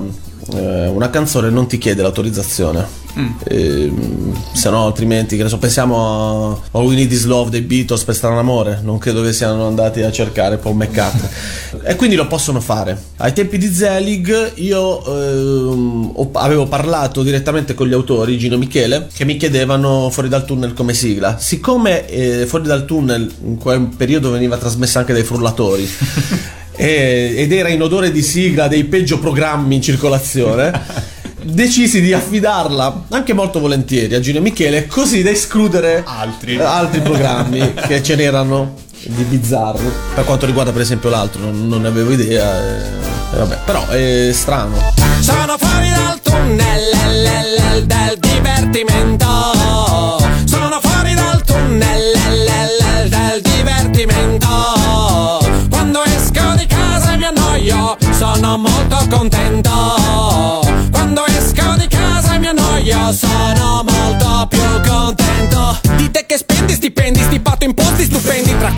[0.53, 3.06] eh, una canzone, non ti chiede l'autorizzazione.
[3.49, 7.61] Ehm, se no, altrimenti, che ne so, pensiamo a, a We Need Is Love dei
[7.61, 8.79] Beatles per Strano Amore.
[8.83, 11.29] Non credo che siano andati a cercare Paul McCartney.
[11.83, 12.97] e quindi lo possono fare.
[13.17, 19.07] Ai tempi di Zelig, io ehm, ho- avevo parlato direttamente con gli autori, Gino Michele,
[19.13, 21.37] che mi chiedevano Fuori dal tunnel come sigla.
[21.39, 25.89] Siccome eh, Fuori dal tunnel in quel periodo veniva trasmessa anche dai frullatori.
[26.79, 31.15] ed era in odore di sigla dei peggio programmi in circolazione.
[31.49, 36.99] Decisi di affidarla anche molto volentieri a Gino e Michele, così da escludere altri, altri
[36.99, 39.89] programmi che ce n'erano di bizzarri.
[40.13, 42.59] Per quanto riguarda, per esempio, l'altro, non, non ne avevo idea.
[42.59, 42.81] e-
[43.33, 44.75] e vabbè, però è strano.
[45.19, 49.56] Sono fuori dal tunnel del divertimento.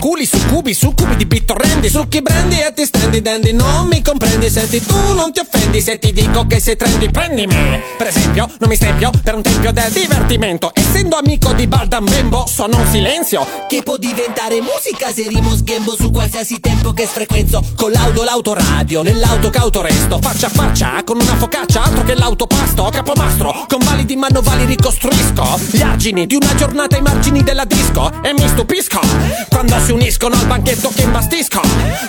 [0.00, 4.48] Tra culi, succubi, succubi di bittorrendi Succhi brandy e ti stendi dandy Non mi comprendi,
[4.48, 7.80] senti tu non ti offendi Se ti dico che sei trendy, prendimi.
[7.96, 10.72] Per esempio, non mi stempio per un tempio del divertimento.
[10.74, 13.46] Essendo amico di Baldan Bembo, sono un silenzio.
[13.68, 17.62] Che può diventare musica se rimo sghembo su qualsiasi tempo che sfrequenzo?
[17.76, 22.88] Con l'auto, l'autoradio, nell'auto cauto resto Faccia a faccia, con una focaccia, altro che l'autopasto.
[22.90, 25.58] Capomastro, con validi manovali ricostruisco.
[25.70, 28.10] Gli argini di una giornata ai margini della disco.
[28.22, 29.00] E mi stupisco
[29.48, 31.60] Quando si uniscono al banchetto che imbastisco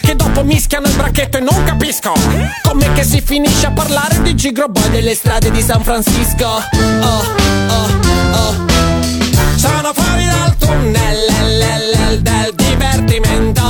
[0.02, 2.14] Che dopo mischiano il bracchetto e non capisco
[2.62, 6.46] Com'è che si finisce a parlare di Gigro Boy delle strade di San Francisco.
[6.46, 7.24] Oh,
[7.70, 7.88] oh,
[8.34, 8.66] oh.
[9.56, 13.62] Sono fuori dal tunnel l- l- l- del divertimento.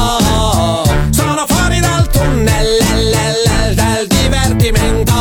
[1.12, 5.14] Sono fuori dal tunnel del divertimento.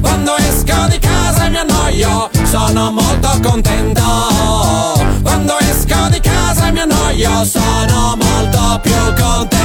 [0.00, 3.87] Quando esco di casa e mi annoio sono molto contento
[7.44, 9.57] sono molto più contento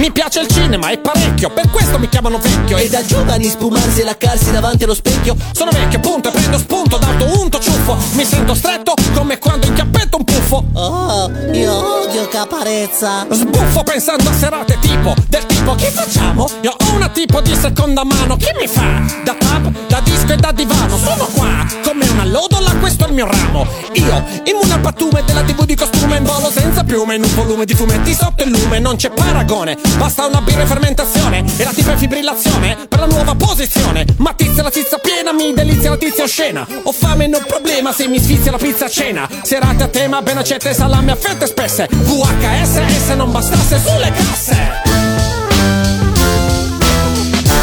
[0.00, 2.78] mi piace il cinema, è parecchio, per questo mi chiamano vecchio.
[2.78, 5.36] E da giovani spumarsi e laccarsi davanti allo specchio.
[5.52, 7.96] Sono vecchio, appunto, e prendo spunto d'auto unto ciuffo.
[8.12, 10.64] Mi sento stretto come quando inchiappetto un puffo.
[10.72, 13.26] Oh, io odio caparezza.
[13.30, 16.48] Sbuffo pensando a serate tipo Del tipo che facciamo?
[16.62, 19.02] Io ho una tipo di seconda mano Chi mi fa?
[19.24, 23.14] Da pub, da disco e da divano Sono qua come una lodola Questo è il
[23.14, 23.66] mio ramo.
[23.92, 27.64] Io, immune al pattume della tv di costume In volo senza piume In un volume
[27.64, 31.72] di fumetti sotto il lume Non c'è paragone Basta una birra e fermentazione E la
[31.72, 34.04] tipa è fibrillazione Per la nuova posizione.
[34.18, 36.66] Ma tizia la tizia piena Mi delizia la tizia oscena.
[36.84, 39.28] Ho fame non problema Se mi sfizia la pizza a cena.
[39.42, 41.88] Serate a tema Ben accette salame a fette spesse.
[41.90, 44.56] VHS se non bastasse sulle casse.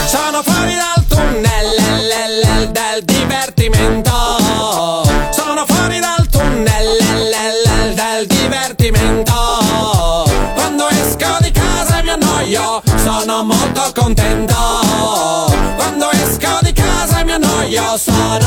[0.08, 0.77] Sono fuori
[13.94, 14.56] contento.
[15.76, 18.47] Quando esco di casa mi annoio sono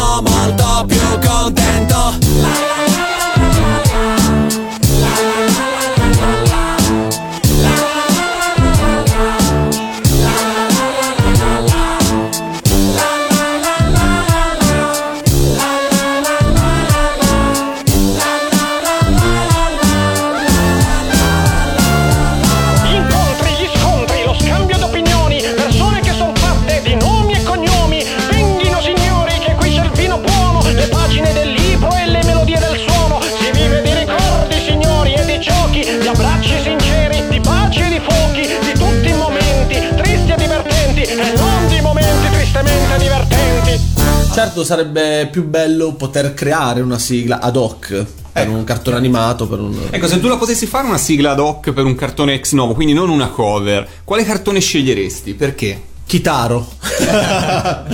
[44.42, 49.60] Certo, sarebbe più bello poter creare una sigla ad hoc per un cartone animato, per
[49.60, 49.78] un...
[49.90, 52.72] Ecco, se tu la potessi fare una sigla ad hoc per un cartone ex novo,
[52.72, 55.34] quindi non una cover, quale cartone sceglieresti?
[55.34, 55.82] Perché?
[56.06, 56.66] Kitaro.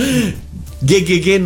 [0.79, 1.37] Ghe ghe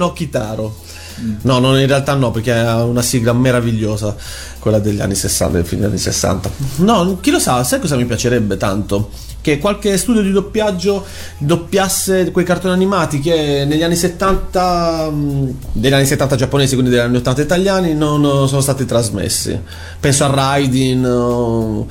[1.42, 1.60] no.
[1.60, 4.16] No, in realtà no, perché ha una sigla meravigliosa,
[4.60, 6.50] quella degli anni 60, del degli anni 60.
[6.78, 9.10] No, chi lo sa, sai cosa mi piacerebbe tanto?
[9.42, 11.04] Che qualche studio di doppiaggio
[11.40, 17.02] doppiasse quei cartoni animati che negli anni 70, mh, degli anni 70 giapponesi, quindi degli
[17.02, 19.60] anni 80 italiani, non eh, sono stati trasmessi.
[20.00, 21.88] Penso a Raidin o,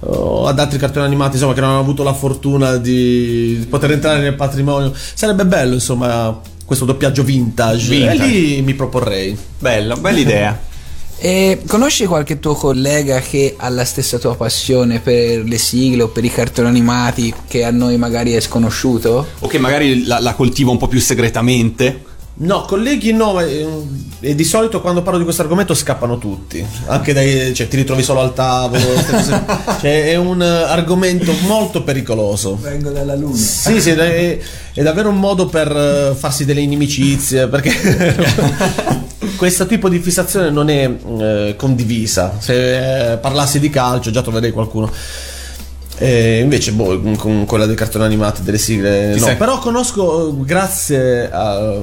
[0.00, 4.20] o ad altri cartoni animati, insomma, che non hanno avuto la fortuna di poter entrare
[4.20, 4.92] nel patrimonio.
[4.94, 7.88] Sarebbe bello, insomma, questo doppiaggio vintage.
[7.88, 8.24] Vintage.
[8.24, 9.34] E lì mi proporrei.
[9.58, 10.60] Bello, bella idea.
[11.20, 16.08] E conosci qualche tuo collega che ha la stessa tua passione per le sigle o
[16.10, 19.26] per i cartoni animati che a noi magari è sconosciuto?
[19.40, 22.04] O che magari la, la coltiva un po' più segretamente?
[22.40, 23.66] No, colleghi no, e,
[24.20, 28.02] e di solito quando parlo di questo argomento scappano tutti, anche dai, cioè ti ritrovi
[28.02, 28.80] solo al tavolo,
[29.80, 32.56] cioè è un eh, argomento molto pericoloso.
[32.60, 33.36] Vengo dalla luna.
[33.36, 34.38] Sì, sì, è,
[34.72, 37.72] è davvero un modo per eh, farsi delle inimicizie, perché
[39.36, 42.36] questo tipo di fissazione non è eh, condivisa.
[42.38, 44.92] Se eh, parlassi di calcio già troverei qualcuno.
[45.98, 49.26] E invece, boh, con quella dei cartoni animati, delle sigle, Ti no.
[49.26, 51.80] sei- Però conosco, grazie a-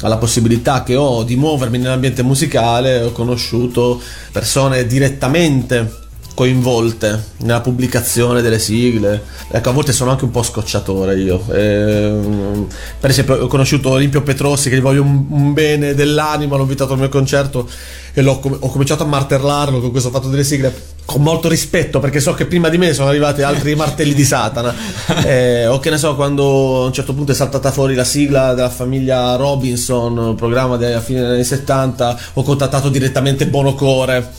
[0.00, 4.00] alla possibilità che ho di muovermi nell'ambiente musicale, ho conosciuto
[4.32, 9.22] persone direttamente coinvolte nella pubblicazione delle sigle.
[9.50, 11.42] Ecco, a volte sono anche un po' scocciatore io.
[11.52, 12.66] Ehm,
[13.00, 16.92] per esempio, ho conosciuto Olimpio Petrossi, che gli voglio un, un bene dell'anima, l'ho invitato
[16.92, 17.68] al mio concerto
[18.14, 22.00] e l'ho com- ho cominciato a martellarlo con questo fatto delle sigle con molto rispetto
[22.00, 24.74] perché so che prima di me sono arrivati altri martelli di Satana.
[25.24, 28.52] Eh, o che ne so quando a un certo punto è saltata fuori la sigla
[28.52, 34.32] della famiglia Robinson un programma della fine degli anni 70 ho contattato direttamente Bonocore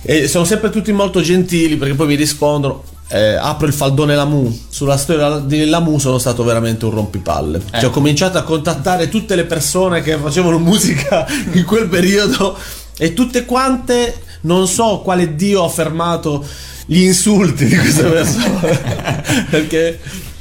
[0.00, 4.58] e sono sempre tutti molto gentili perché poi mi rispondono eh, apro il faldone Lamu.
[4.70, 7.60] Sulla storia di Lamu sono stato veramente un rompipalle.
[7.70, 12.56] Cioè, ho cominciato a contattare tutte le persone che facevano musica in quel periodo
[12.96, 16.44] e tutte quante non so quale dio ha fermato
[16.86, 19.22] gli insulti di queste persone.
[19.50, 19.98] Perché,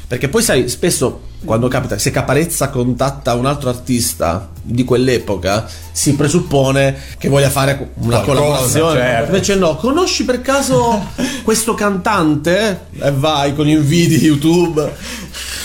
[0.07, 6.15] perché poi sai spesso quando capita se Caparezza contatta un altro artista di quell'epoca si
[6.15, 8.99] presuppone che voglia fare una Qualcosa, collaborazione.
[8.99, 9.25] certo.
[9.25, 11.09] invece no conosci per caso
[11.43, 12.85] questo cantante?
[12.99, 14.93] E vai con inviti YouTube.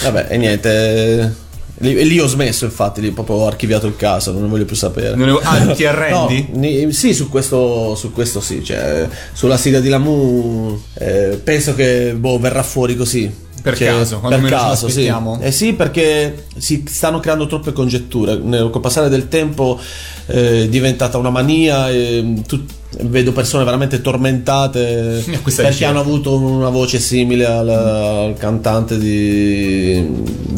[0.03, 1.37] Vabbè e niente
[1.81, 4.75] Lì, lì ho smesso, infatti, lì proprio ho archiviato il caso, non ne voglio più
[4.75, 5.15] sapere.
[5.15, 6.49] Non ne- ah, ti arrendi?
[6.53, 8.65] No, ni- sì, su questo, su questo sì.
[8.65, 13.47] Cioè, sulla sigla di Lamu eh, penso che boh, verrà fuori così.
[13.61, 15.13] Per Cioè, caso, quando per caso, sì.
[15.41, 18.41] Eh sì, perché si stanno creando troppe congetture.
[18.71, 19.79] Col passare del tempo
[20.27, 21.91] eh, è diventata una mania.
[21.91, 22.73] E, tut-
[23.03, 25.23] vedo persone veramente tormentate
[25.55, 30.07] perché hanno avuto una voce simile al, al cantante di,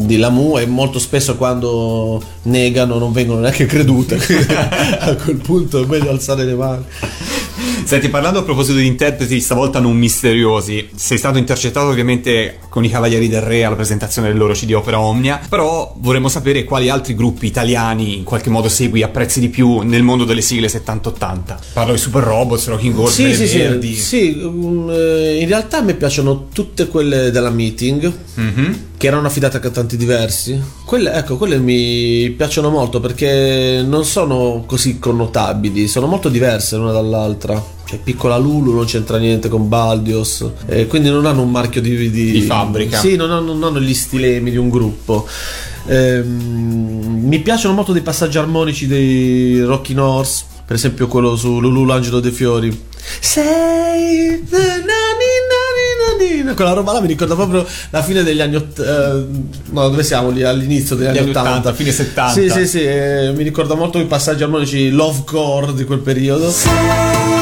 [0.05, 4.19] di Lamu e molto spesso quando negano non vengono neanche credute.
[4.99, 6.83] A quel punto è meglio alzare le mani.
[7.83, 12.89] Senti, parlando a proposito di interpreti, stavolta non misteriosi, sei stato intercettato ovviamente con i
[12.89, 17.15] Cavalieri del Re alla presentazione del loro CD Opera Omnia, però vorremmo sapere quali altri
[17.15, 21.57] gruppi italiani in qualche modo segui, apprezzi di più nel mondo delle sigle 70-80.
[21.73, 23.95] Parlo di Super Robots, Rocking Horse, Sì, sì, sì, Verdi.
[23.95, 28.77] sì, um, eh, in realtà a me piacciono tutte quelle della meeting Mhm.
[29.01, 30.61] Che erano affidate a cantanti diversi.
[30.85, 36.91] Quelle, ecco, quelle mi piacciono molto perché non sono così connotabili, sono molto diverse l'una
[36.91, 37.59] dall'altra.
[37.83, 42.11] Cioè, Piccola Lulu non c'entra niente con Baldios, eh, quindi non hanno un marchio di,
[42.11, 42.99] di, Di fabbrica.
[42.99, 45.27] Sì, non hanno, non hanno gli stilemi di un gruppo.
[45.87, 51.85] Ehm, mi piacciono molto dei passaggi armonici dei Rocky Horse, per esempio quello su Lulu
[51.85, 52.85] l'angelo dei fiori.
[53.19, 55.00] Sei nani, nani,
[56.43, 56.55] nani.
[56.55, 59.25] quella roba là mi ricorda proprio la fine degli anni ott- eh,
[59.71, 62.31] no dove siamo lì all'inizio degli Gli anni anni 80 80, fine 70.
[62.33, 66.45] sì sì sì eh, mi ricorda molto i passaggi armonici love core di quel periodo
[66.45, 67.40] La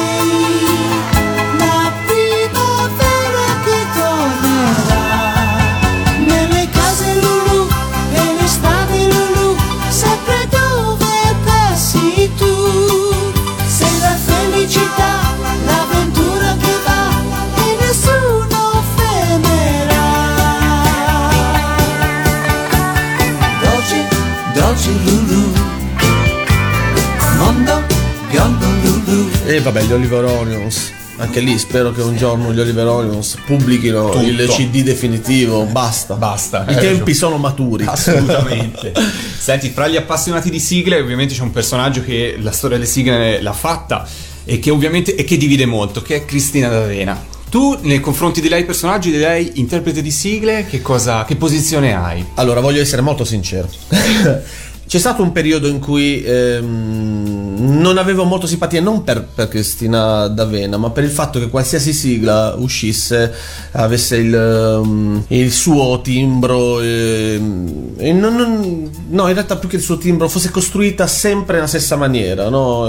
[29.60, 34.10] e vabbè gli Oliver Onions anche lì spero che un giorno gli Oliver Onions pubblichino
[34.10, 34.24] Tutto.
[34.24, 36.66] il CD definitivo basta Basta.
[36.66, 38.94] i tempi sono maturi Assolutamente.
[39.38, 43.42] Senti, fra gli appassionati di sigle, ovviamente c'è un personaggio che la storia delle sigle
[43.42, 44.08] l'ha fatta
[44.46, 47.22] e che ovviamente e che divide molto, che è Cristina D'Avena.
[47.50, 51.96] Tu, nei confronti di lei, personaggio di lei, interprete di sigle, che cosa, che posizione
[51.96, 52.24] hai?
[52.36, 53.68] Allora, voglio essere molto sincero.
[54.90, 60.26] C'è stato un periodo in cui ehm, non avevo molto simpatia non per, per Cristina
[60.28, 63.32] D'Avena, ma per il fatto che qualsiasi sigla uscisse
[63.74, 66.82] avesse il, ehm, il suo timbro.
[66.82, 71.58] ehm, e non- non- no, in realtà più che il suo timbro fosse costruita sempre
[71.58, 72.50] nella stessa maniera.
[72.50, 72.86] no?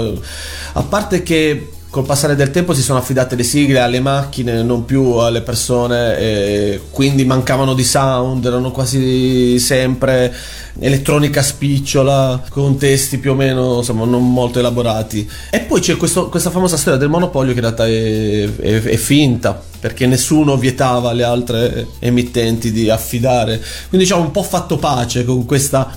[0.73, 4.85] A parte che col passare del tempo si sono affidate le sigle alle macchine, non
[4.85, 10.33] più alle persone, quindi mancavano di sound, erano quasi sempre
[10.79, 15.29] elettronica spicciola, con testi più o meno insomma, non molto elaborati.
[15.49, 18.95] E poi c'è questo- questa famosa storia del monopolio che in realtà è, è- è
[18.95, 23.57] finta, perché nessuno vietava alle altre emittenti di affidare.
[23.89, 25.93] Quindi diciamo un po' fatto pace con questa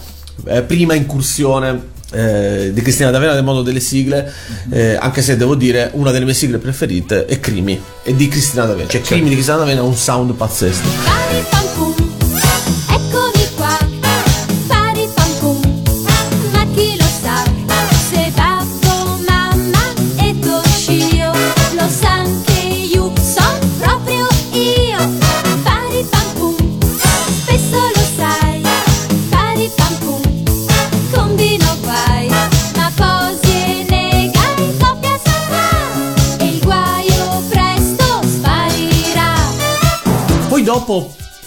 [0.47, 4.33] eh, prima incursione eh, di Cristina D'Avena nel mondo delle sigle,
[4.71, 8.65] eh, anche se devo dire una delle mie sigle preferite è Crimi, è di Cristina
[8.65, 8.89] D'Avena.
[8.89, 12.14] Cioè Crimi di Cristina D'Avena ha un sound pazzesco.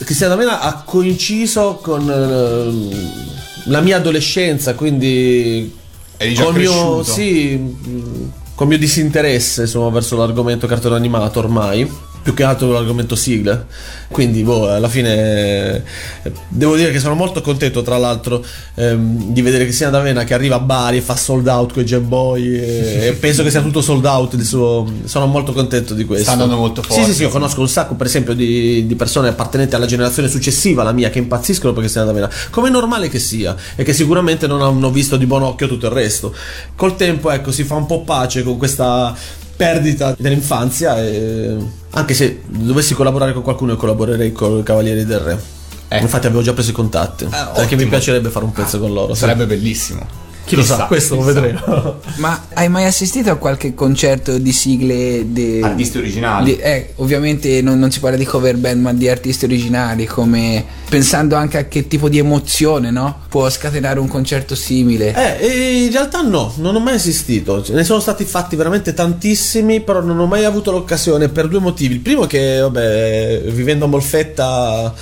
[0.07, 5.75] Dopo Cristina D'Avena ha coinciso con eh, la mia adolescenza, quindi
[6.15, 7.03] Eri già mio, cresciuto.
[7.03, 11.89] sì, mh, col mio disinteresse insomma, verso l'argomento cartone animato ormai.
[12.27, 13.67] Più che altro l'argomento sigle.
[14.09, 15.75] Quindi, boh, alla fine
[16.23, 18.43] eh, devo dire che sono molto contento, tra l'altro,
[18.75, 21.85] ehm, di vedere Cristina D'Avena che arriva a Bari e fa sold out con i
[21.85, 22.53] Game Boy.
[22.53, 24.37] E, e penso che sia tutto sold out.
[24.41, 26.25] suo- sono molto contento di questo.
[26.25, 28.95] Sta andando molto Sì, forte, sì, sì, io conosco un sacco, per esempio, di, di
[28.95, 32.29] persone appartenenti alla generazione successiva alla mia che impazziscono per Cristina D'Avena.
[32.49, 35.85] Come è normale che sia, e che sicuramente non hanno visto di buon occhio tutto
[35.85, 36.35] il resto.
[36.75, 39.15] Col tempo, ecco, si fa un po' pace con questa
[39.57, 40.97] perdita dell'infanzia.
[41.03, 41.57] E...
[41.91, 45.41] Anche se dovessi collaborare con qualcuno, io collaborerei con i Cavalieri del Re.
[45.99, 47.25] Infatti, avevo già preso i contatti.
[47.25, 47.89] perché mi ottimo.
[47.89, 49.13] piacerebbe fare un pezzo con loro.
[49.13, 49.19] sì.
[49.21, 50.25] Sarebbe bellissimo.
[50.47, 51.99] Chi lo sa, Chissà, questo lo vedremo.
[52.17, 56.55] Ma hai mai assistito a qualche concerto di sigle di Artisti originali.
[56.55, 60.63] di- eh, ovviamente non, non si parla di cover band, ma di artisti originali, come
[60.89, 63.21] pensando anche a che tipo di emozione, no?
[63.29, 65.39] Può scatenare un concerto simile.
[65.39, 67.61] Eh, in realtà no, non ho mai assistito.
[67.63, 71.59] Ce Ne sono stati fatti veramente tantissimi, però non ho mai avuto l'occasione per due
[71.59, 71.95] motivi.
[71.95, 74.93] Il primo è che, vabbè, vivendo a Molfetta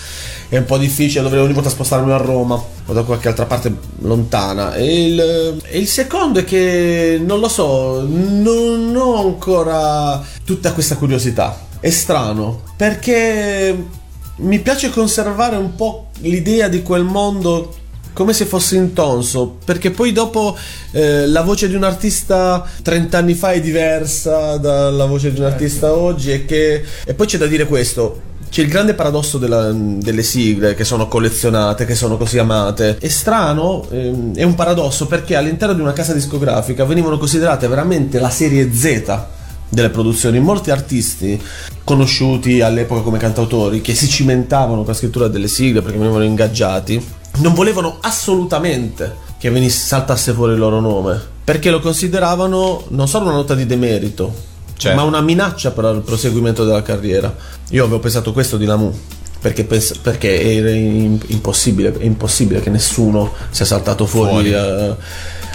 [0.48, 3.76] è un po' difficile, dovrei ogni volta spostarmi a Roma o da qualche altra parte
[4.00, 4.74] lontana.
[4.74, 10.96] E il, e il secondo è che, non lo so, non ho ancora tutta questa
[10.96, 11.64] curiosità.
[11.80, 14.04] È strano, perché
[14.38, 17.74] mi piace conservare un po' l'idea di quel mondo
[18.12, 20.58] come se fosse intonso, perché poi dopo
[20.92, 25.46] eh, la voce di un artista 30 anni fa è diversa dalla voce di un
[25.46, 28.34] artista oggi e che e poi c'è da dire questo.
[28.50, 32.98] C'è il grande paradosso della- delle sigle che sono collezionate, che sono così amate.
[33.00, 38.18] È strano, ehm, è un paradosso perché all'interno di una casa discografica venivano considerate veramente
[38.20, 39.24] la serie Z
[39.70, 40.40] delle produzioni.
[40.40, 41.42] Molti artisti
[41.84, 47.04] conosciuti all'epoca come cantautori che si cimentavano per la scrittura delle sigle perché venivano ingaggiati,
[47.38, 53.26] non volevano assolutamente che venisse saltasse fuori il loro nome perché lo consideravano non solo
[53.26, 54.34] una nota di demerito,
[54.78, 54.98] Certo.
[54.98, 57.34] ma una minaccia per il proseguimento della carriera.
[57.70, 58.92] Io avevo pensato questo di Lamu.
[59.40, 64.54] Perché, pens- perché era im- impossibile, è impossibile che nessuno sia saltato fuori, Fuori.
[64.54, 64.96] eh,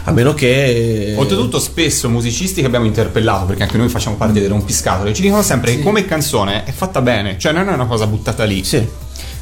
[0.05, 4.49] a meno che Oltretutto, spesso musicisti che abbiamo interpellato, perché anche noi facciamo parte del
[4.49, 8.07] rompiscatole, ci dicono sempre che come canzone è fatta bene, cioè non è una cosa
[8.07, 8.65] buttata lì.
[8.65, 8.87] Sì.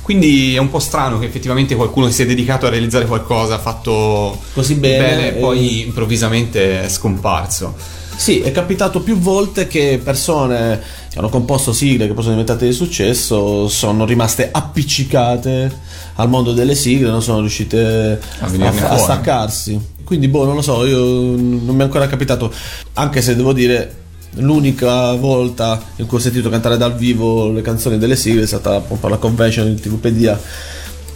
[0.03, 3.57] Quindi è un po' strano che effettivamente qualcuno che si è dedicato a realizzare qualcosa
[3.57, 7.75] ha fatto Così bene, e e- poi improvvisamente è scomparso.
[8.17, 12.67] Sì, è capitato più volte che persone che hanno composto sigle che poi sono diventate
[12.67, 15.79] di successo sono rimaste appiccicate
[16.15, 18.99] al mondo delle sigle, non sono riuscite a, a fuori.
[18.99, 19.81] staccarsi.
[20.09, 22.51] Quindi, boh, non lo so, io non mi è ancora capitato,
[22.95, 24.07] anche se devo dire.
[24.37, 28.77] L'unica volta in cui ho sentito cantare dal vivo le canzoni delle sigle è stata
[28.77, 30.39] appunto alla convention di TVpedia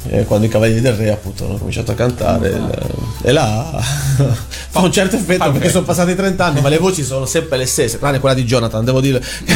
[0.08, 2.78] eh, quando i Cavalieri del Re appunto hanno cominciato a cantare il-
[3.24, 3.70] e là
[4.70, 7.66] fa un certo effetto perché sono passati 30 anni ma le voci sono sempre le
[7.66, 9.22] stesse tranne quella di Jonathan devo dire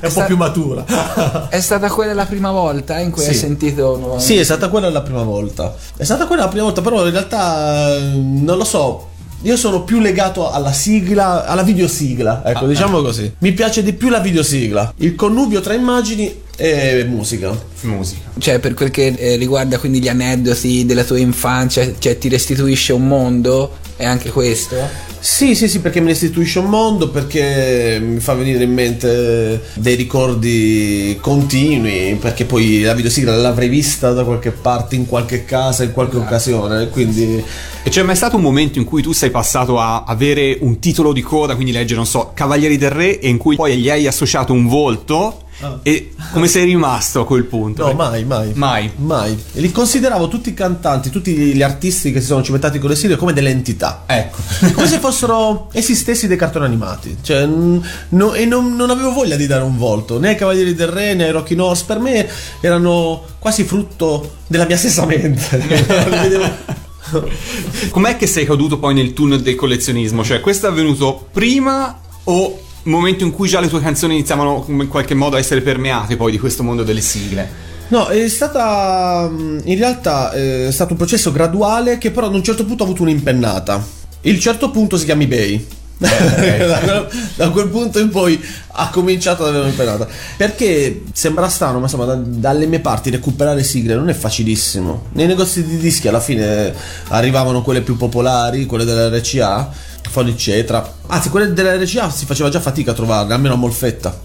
[0.00, 0.84] è un po' più matura
[1.48, 3.28] È stata quella la prima volta in cui Sì.
[3.30, 4.24] hai sentito nuovamente?
[4.24, 7.12] sì è stata quella la prima volta è stata quella la prima volta però in
[7.12, 9.08] realtà eh, non lo so
[9.42, 13.34] io sono più legato alla sigla, alla videosigla, ecco, diciamo così.
[13.38, 14.92] Mi piace di più la videosigla.
[14.98, 17.60] Il connubio tra immagini è e musica.
[17.80, 18.30] Musica.
[18.38, 22.92] Cioè, per quel che eh, riguarda quindi gli aneddoti della tua infanzia, cioè ti restituisce
[22.92, 23.78] un mondo?
[23.96, 24.76] È anche questo?
[25.18, 29.96] Sì, sì, sì, perché mi restituisce un mondo, perché mi fa venire in mente dei
[29.96, 35.92] ricordi continui, perché poi la videosigla l'avrei vista da qualche parte, in qualche casa, in
[35.92, 37.42] qualche occasione, quindi...
[37.84, 41.12] E c'è mai stato un momento in cui tu sei passato a avere un titolo
[41.12, 44.06] di coda, quindi leggere, non so, Cavalieri del Re, e in cui poi gli hai
[44.06, 45.41] associato un volto?
[45.82, 47.86] E come sei rimasto a quel punto?
[47.86, 48.52] No, mai, mai.
[48.54, 48.90] Mai.
[48.96, 49.40] Mai.
[49.52, 52.96] E li consideravo tutti i cantanti, tutti gli artisti che si sono cimentati con le
[52.96, 54.04] sigle come delle entità.
[54.06, 54.38] Ecco.
[54.72, 57.18] come se fossero essi stessi dei cartoni animati.
[57.20, 60.88] Cioè, no- e non, non avevo voglia di dare un volto né ai Cavalieri del
[60.88, 61.84] Re né ai Rocky Horse.
[61.86, 62.28] Per me
[62.60, 66.80] erano quasi frutto della mia stessa mente.
[67.90, 70.24] Com'è che sei caduto poi nel tunnel del collezionismo?
[70.24, 74.88] Cioè, questo è avvenuto prima o momento in cui già le tue canzoni iniziavano in
[74.88, 77.70] qualche modo a essere permeate poi di questo mondo delle sigle?
[77.88, 79.28] No, è stata.
[79.30, 82.82] mm, In realtà eh, è stato un processo graduale che però ad un certo punto
[82.82, 83.84] ha avuto un'impennata.
[84.22, 85.66] Il certo punto si chiama eBay.
[85.98, 88.42] da, quel, da quel punto in poi
[88.74, 90.08] ha cominciato ad avere un'impennata.
[90.38, 95.08] Perché sembra strano, ma insomma, da- dalle mie parti recuperare sigle non è facilissimo.
[95.12, 96.72] Nei negozi di dischi alla fine
[97.08, 99.90] arrivavano quelle più popolari, quelle dell'RCA.
[100.08, 104.20] Folly Cetra, anzi, quelle dell'RCA si faceva già fatica a trovarle, almeno a Molfetta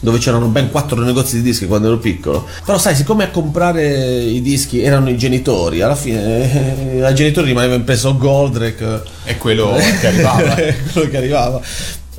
[0.00, 2.46] dove c'erano ben quattro negozi di dischi quando ero piccolo.
[2.64, 7.46] Però sai, siccome a comprare i dischi erano i genitori, alla fine eh, ai genitori
[7.48, 9.02] rimaneva impresso Goldrake.
[9.30, 10.54] E quello che arrivava.
[10.92, 11.60] quello che arrivava.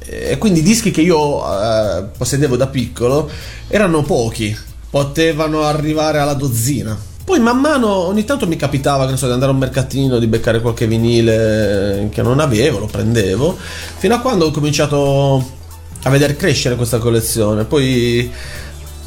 [0.06, 3.30] E quindi i dischi che io eh, possedevo da piccolo
[3.68, 4.56] erano pochi,
[4.90, 6.98] potevano arrivare alla dozzina.
[7.24, 10.28] Poi man mano ogni tanto mi capitava che so, di andare a un mercatino, di
[10.28, 13.58] beccare qualche vinile che non avevo, lo prendevo,
[13.98, 15.60] fino a quando ho cominciato
[16.04, 17.66] a vedere crescere questa collezione.
[17.66, 18.32] Poi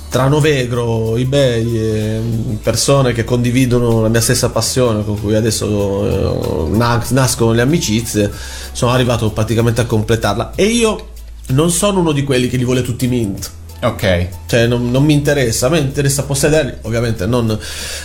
[0.09, 2.21] tra Novegro, eBay e
[2.63, 8.31] persone che condividono la mia stessa passione, con cui adesso eh, nas- nascono le amicizie,
[8.71, 10.53] sono arrivato praticamente a completarla.
[10.55, 11.09] E io
[11.49, 13.51] non sono uno di quelli che li vuole tutti mint.
[13.85, 14.29] Ok.
[14.47, 15.67] Cioè, non, non mi interessa.
[15.67, 17.59] A me interessa possederli, ovviamente non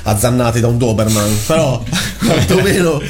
[0.04, 1.82] azzannati da un Doberman, però
[2.20, 3.02] quantomeno.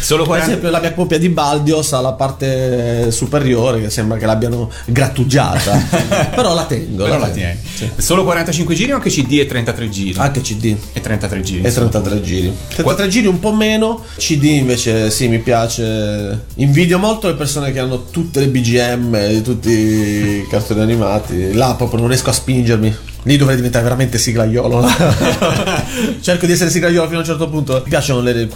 [0.00, 4.18] Solo Per 40 esempio, la mia coppia di Baldios ha la parte superiore che sembra
[4.18, 5.80] che l'abbiano grattugiata,
[6.34, 7.04] però la tengo.
[7.04, 7.34] Però la tengo.
[7.34, 7.58] tieni.
[7.74, 7.90] Sì.
[7.96, 10.18] Solo 45 giri o anche CD e 33 giri?
[10.18, 10.76] Anche CD.
[10.92, 11.62] E 33 giri.
[11.64, 12.56] E 33 giri.
[12.74, 14.02] 33 giri un po' meno.
[14.16, 16.46] CD invece sì, mi piace.
[16.56, 21.52] Invidio molto le persone che hanno tutte le BGM di tutti i cartoni animati.
[21.62, 22.96] Là proprio non riesco a spingermi.
[23.22, 24.82] Lì dovrei diventare veramente siglaiolo.
[26.20, 27.74] Cerco di essere siglaiolo fino a un certo punto.
[27.84, 28.48] Mi piacciono le,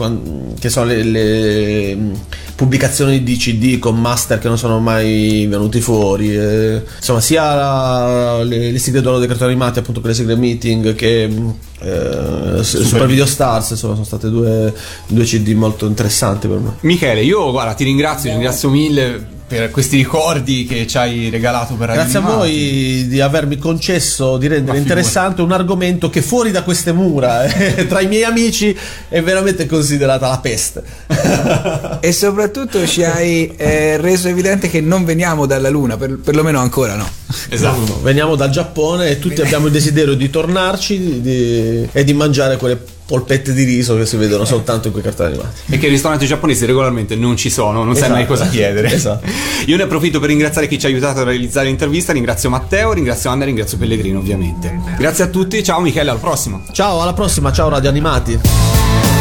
[0.58, 2.12] che sono le, le, mm,
[2.56, 6.36] pubblicazioni di CD con master che non sono mai venuti fuori.
[6.36, 6.82] eh.
[6.96, 10.96] Insomma, sia la- le, le sigle d'oro dei cartoni animati, appunto, per le sigle meeting,
[10.96, 11.48] che mm,
[11.82, 13.70] eh, Super, Video Stars.
[13.70, 14.74] Insomma, sono state due,
[15.06, 16.74] due CD molto interessanti per me.
[16.80, 21.74] Michele, io guarda, ti ringrazio, ti ringrazio mille per questi ricordi che ci hai regalato
[21.74, 22.48] per Radio Grazie a Animati.
[22.48, 27.86] voi di avermi concesso di rendere interessante un argomento che fuori da queste mura, eh,
[27.86, 28.76] tra i miei amici,
[29.08, 30.82] è veramente considerata la peste.
[32.00, 36.96] E soprattutto ci hai eh, reso evidente che non veniamo dalla Luna, per- perlomeno ancora
[36.96, 37.08] no.
[37.48, 38.00] Esatto.
[38.02, 42.56] Veniamo dal Giappone e tutti abbiamo il desiderio di tornarci di- di- e di mangiare
[42.56, 45.60] quelle polpette di riso che si vedono soltanto in quei cartoni animati.
[45.72, 48.12] E che i ristoranti giapponesi regolarmente non ci sono, non sai Esatto.
[48.14, 48.92] mai cosa chiedere.
[48.92, 49.26] Esatto.
[49.66, 52.12] Io ne approfitto per ringraziare chi ci ha aiutato a realizzare l'intervista.
[52.12, 54.80] Ringrazio Matteo, ringrazio Anna e ringrazio Pellegrino, ovviamente.
[54.98, 56.60] Grazie a tutti, ciao Michele, alla prossima.
[56.72, 59.15] Ciao, alla prossima, ciao Radio Animati.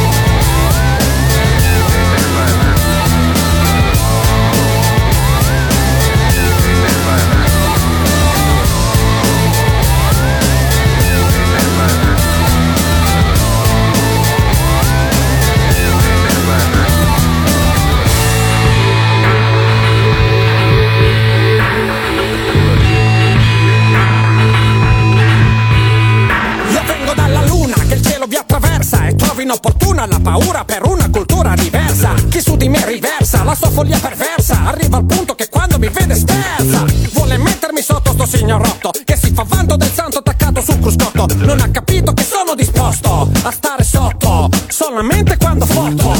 [33.76, 36.86] Follia perversa, arriva al punto che quando mi vede sterza.
[37.12, 41.28] Vuole mettermi sotto sto signorotto che si fa vanto del santo attaccato sul cruscotto.
[41.40, 46.14] Non ha capito che sono disposto a stare sotto solamente quando foto.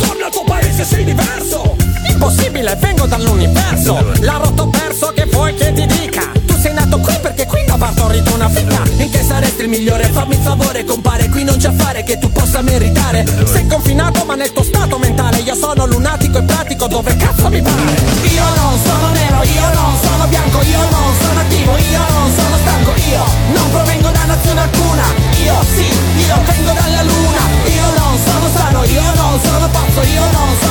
[0.00, 1.76] Torna al tuo paese, sei diverso.
[2.08, 4.12] Impossibile, vengo dall'universo.
[4.22, 6.32] La rotto perso che vuoi che ti dica.
[6.44, 8.82] Tu sei nato qui perché qui non partorito una figa.
[8.96, 10.08] In che saresti il migliore?
[10.08, 13.24] Fammi il favore, compare, qui non c'è affare che tu possa meritare.
[13.44, 14.79] Sei confinato ma nel tuo stato
[15.50, 17.90] Io sono lunatico e pratico dove cazzo mi pare?
[18.22, 22.56] Io non sono nero, io non sono bianco, io non sono attivo, io non sono
[22.56, 25.02] stanco, io non provengo da nazione alcuna.
[25.42, 25.86] Io sì,
[26.24, 30.69] io vengo dalla luna Io non sono sano, io non sono pazzo Io non sono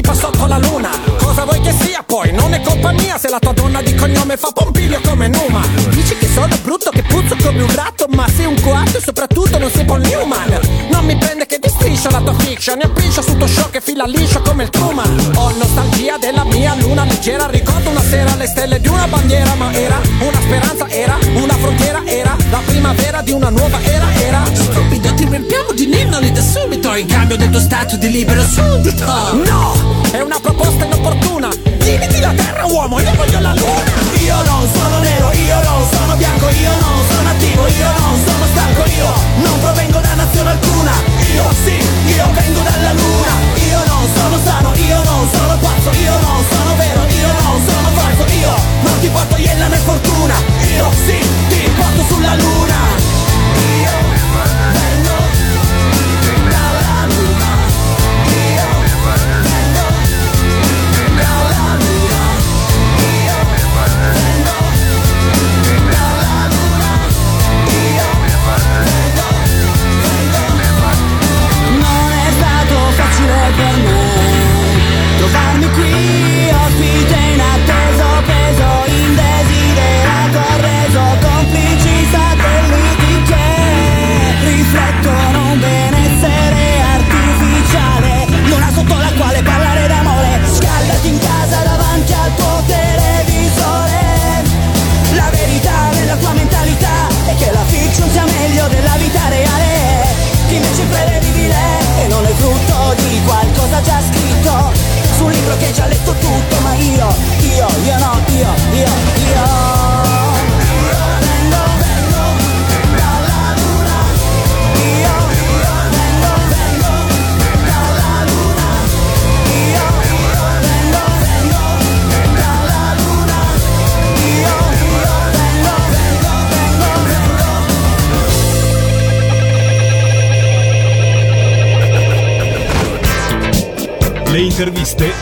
[0.00, 0.90] tipa sotto la luna.
[1.18, 2.32] Cosa vuoi che sia poi?
[2.32, 5.60] Non è colpa mia se la tua donna di cognome fa Pompilio come Numa.
[5.90, 6.09] Dici
[6.70, 10.02] brutto, che puzzo come un ratto, ma sei un coatto e soprattutto non sei Paul
[10.02, 10.60] Newman.
[10.88, 13.80] Non mi prende che ti striscia la tua fiction, e piscia su tuo show che
[13.80, 15.32] fila liscio come il Truman.
[15.34, 19.72] Ho nostalgia della mia luna leggera, ricordo una sera le stelle di una bandiera, ma
[19.72, 24.44] era una speranza, era una frontiera, era la primavera di una nuova era, era.
[24.52, 29.04] Stupido ti riempiamo di ninnoli da subito In cambio del tuo stato di libero suddito
[29.44, 29.74] No,
[30.12, 31.48] è una proposta inopportuna.
[31.82, 33.82] Dimiti la terra, uomo, io voglio la luna.
[34.22, 35.39] Io non sono nero, io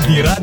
[0.08, 0.37] interviste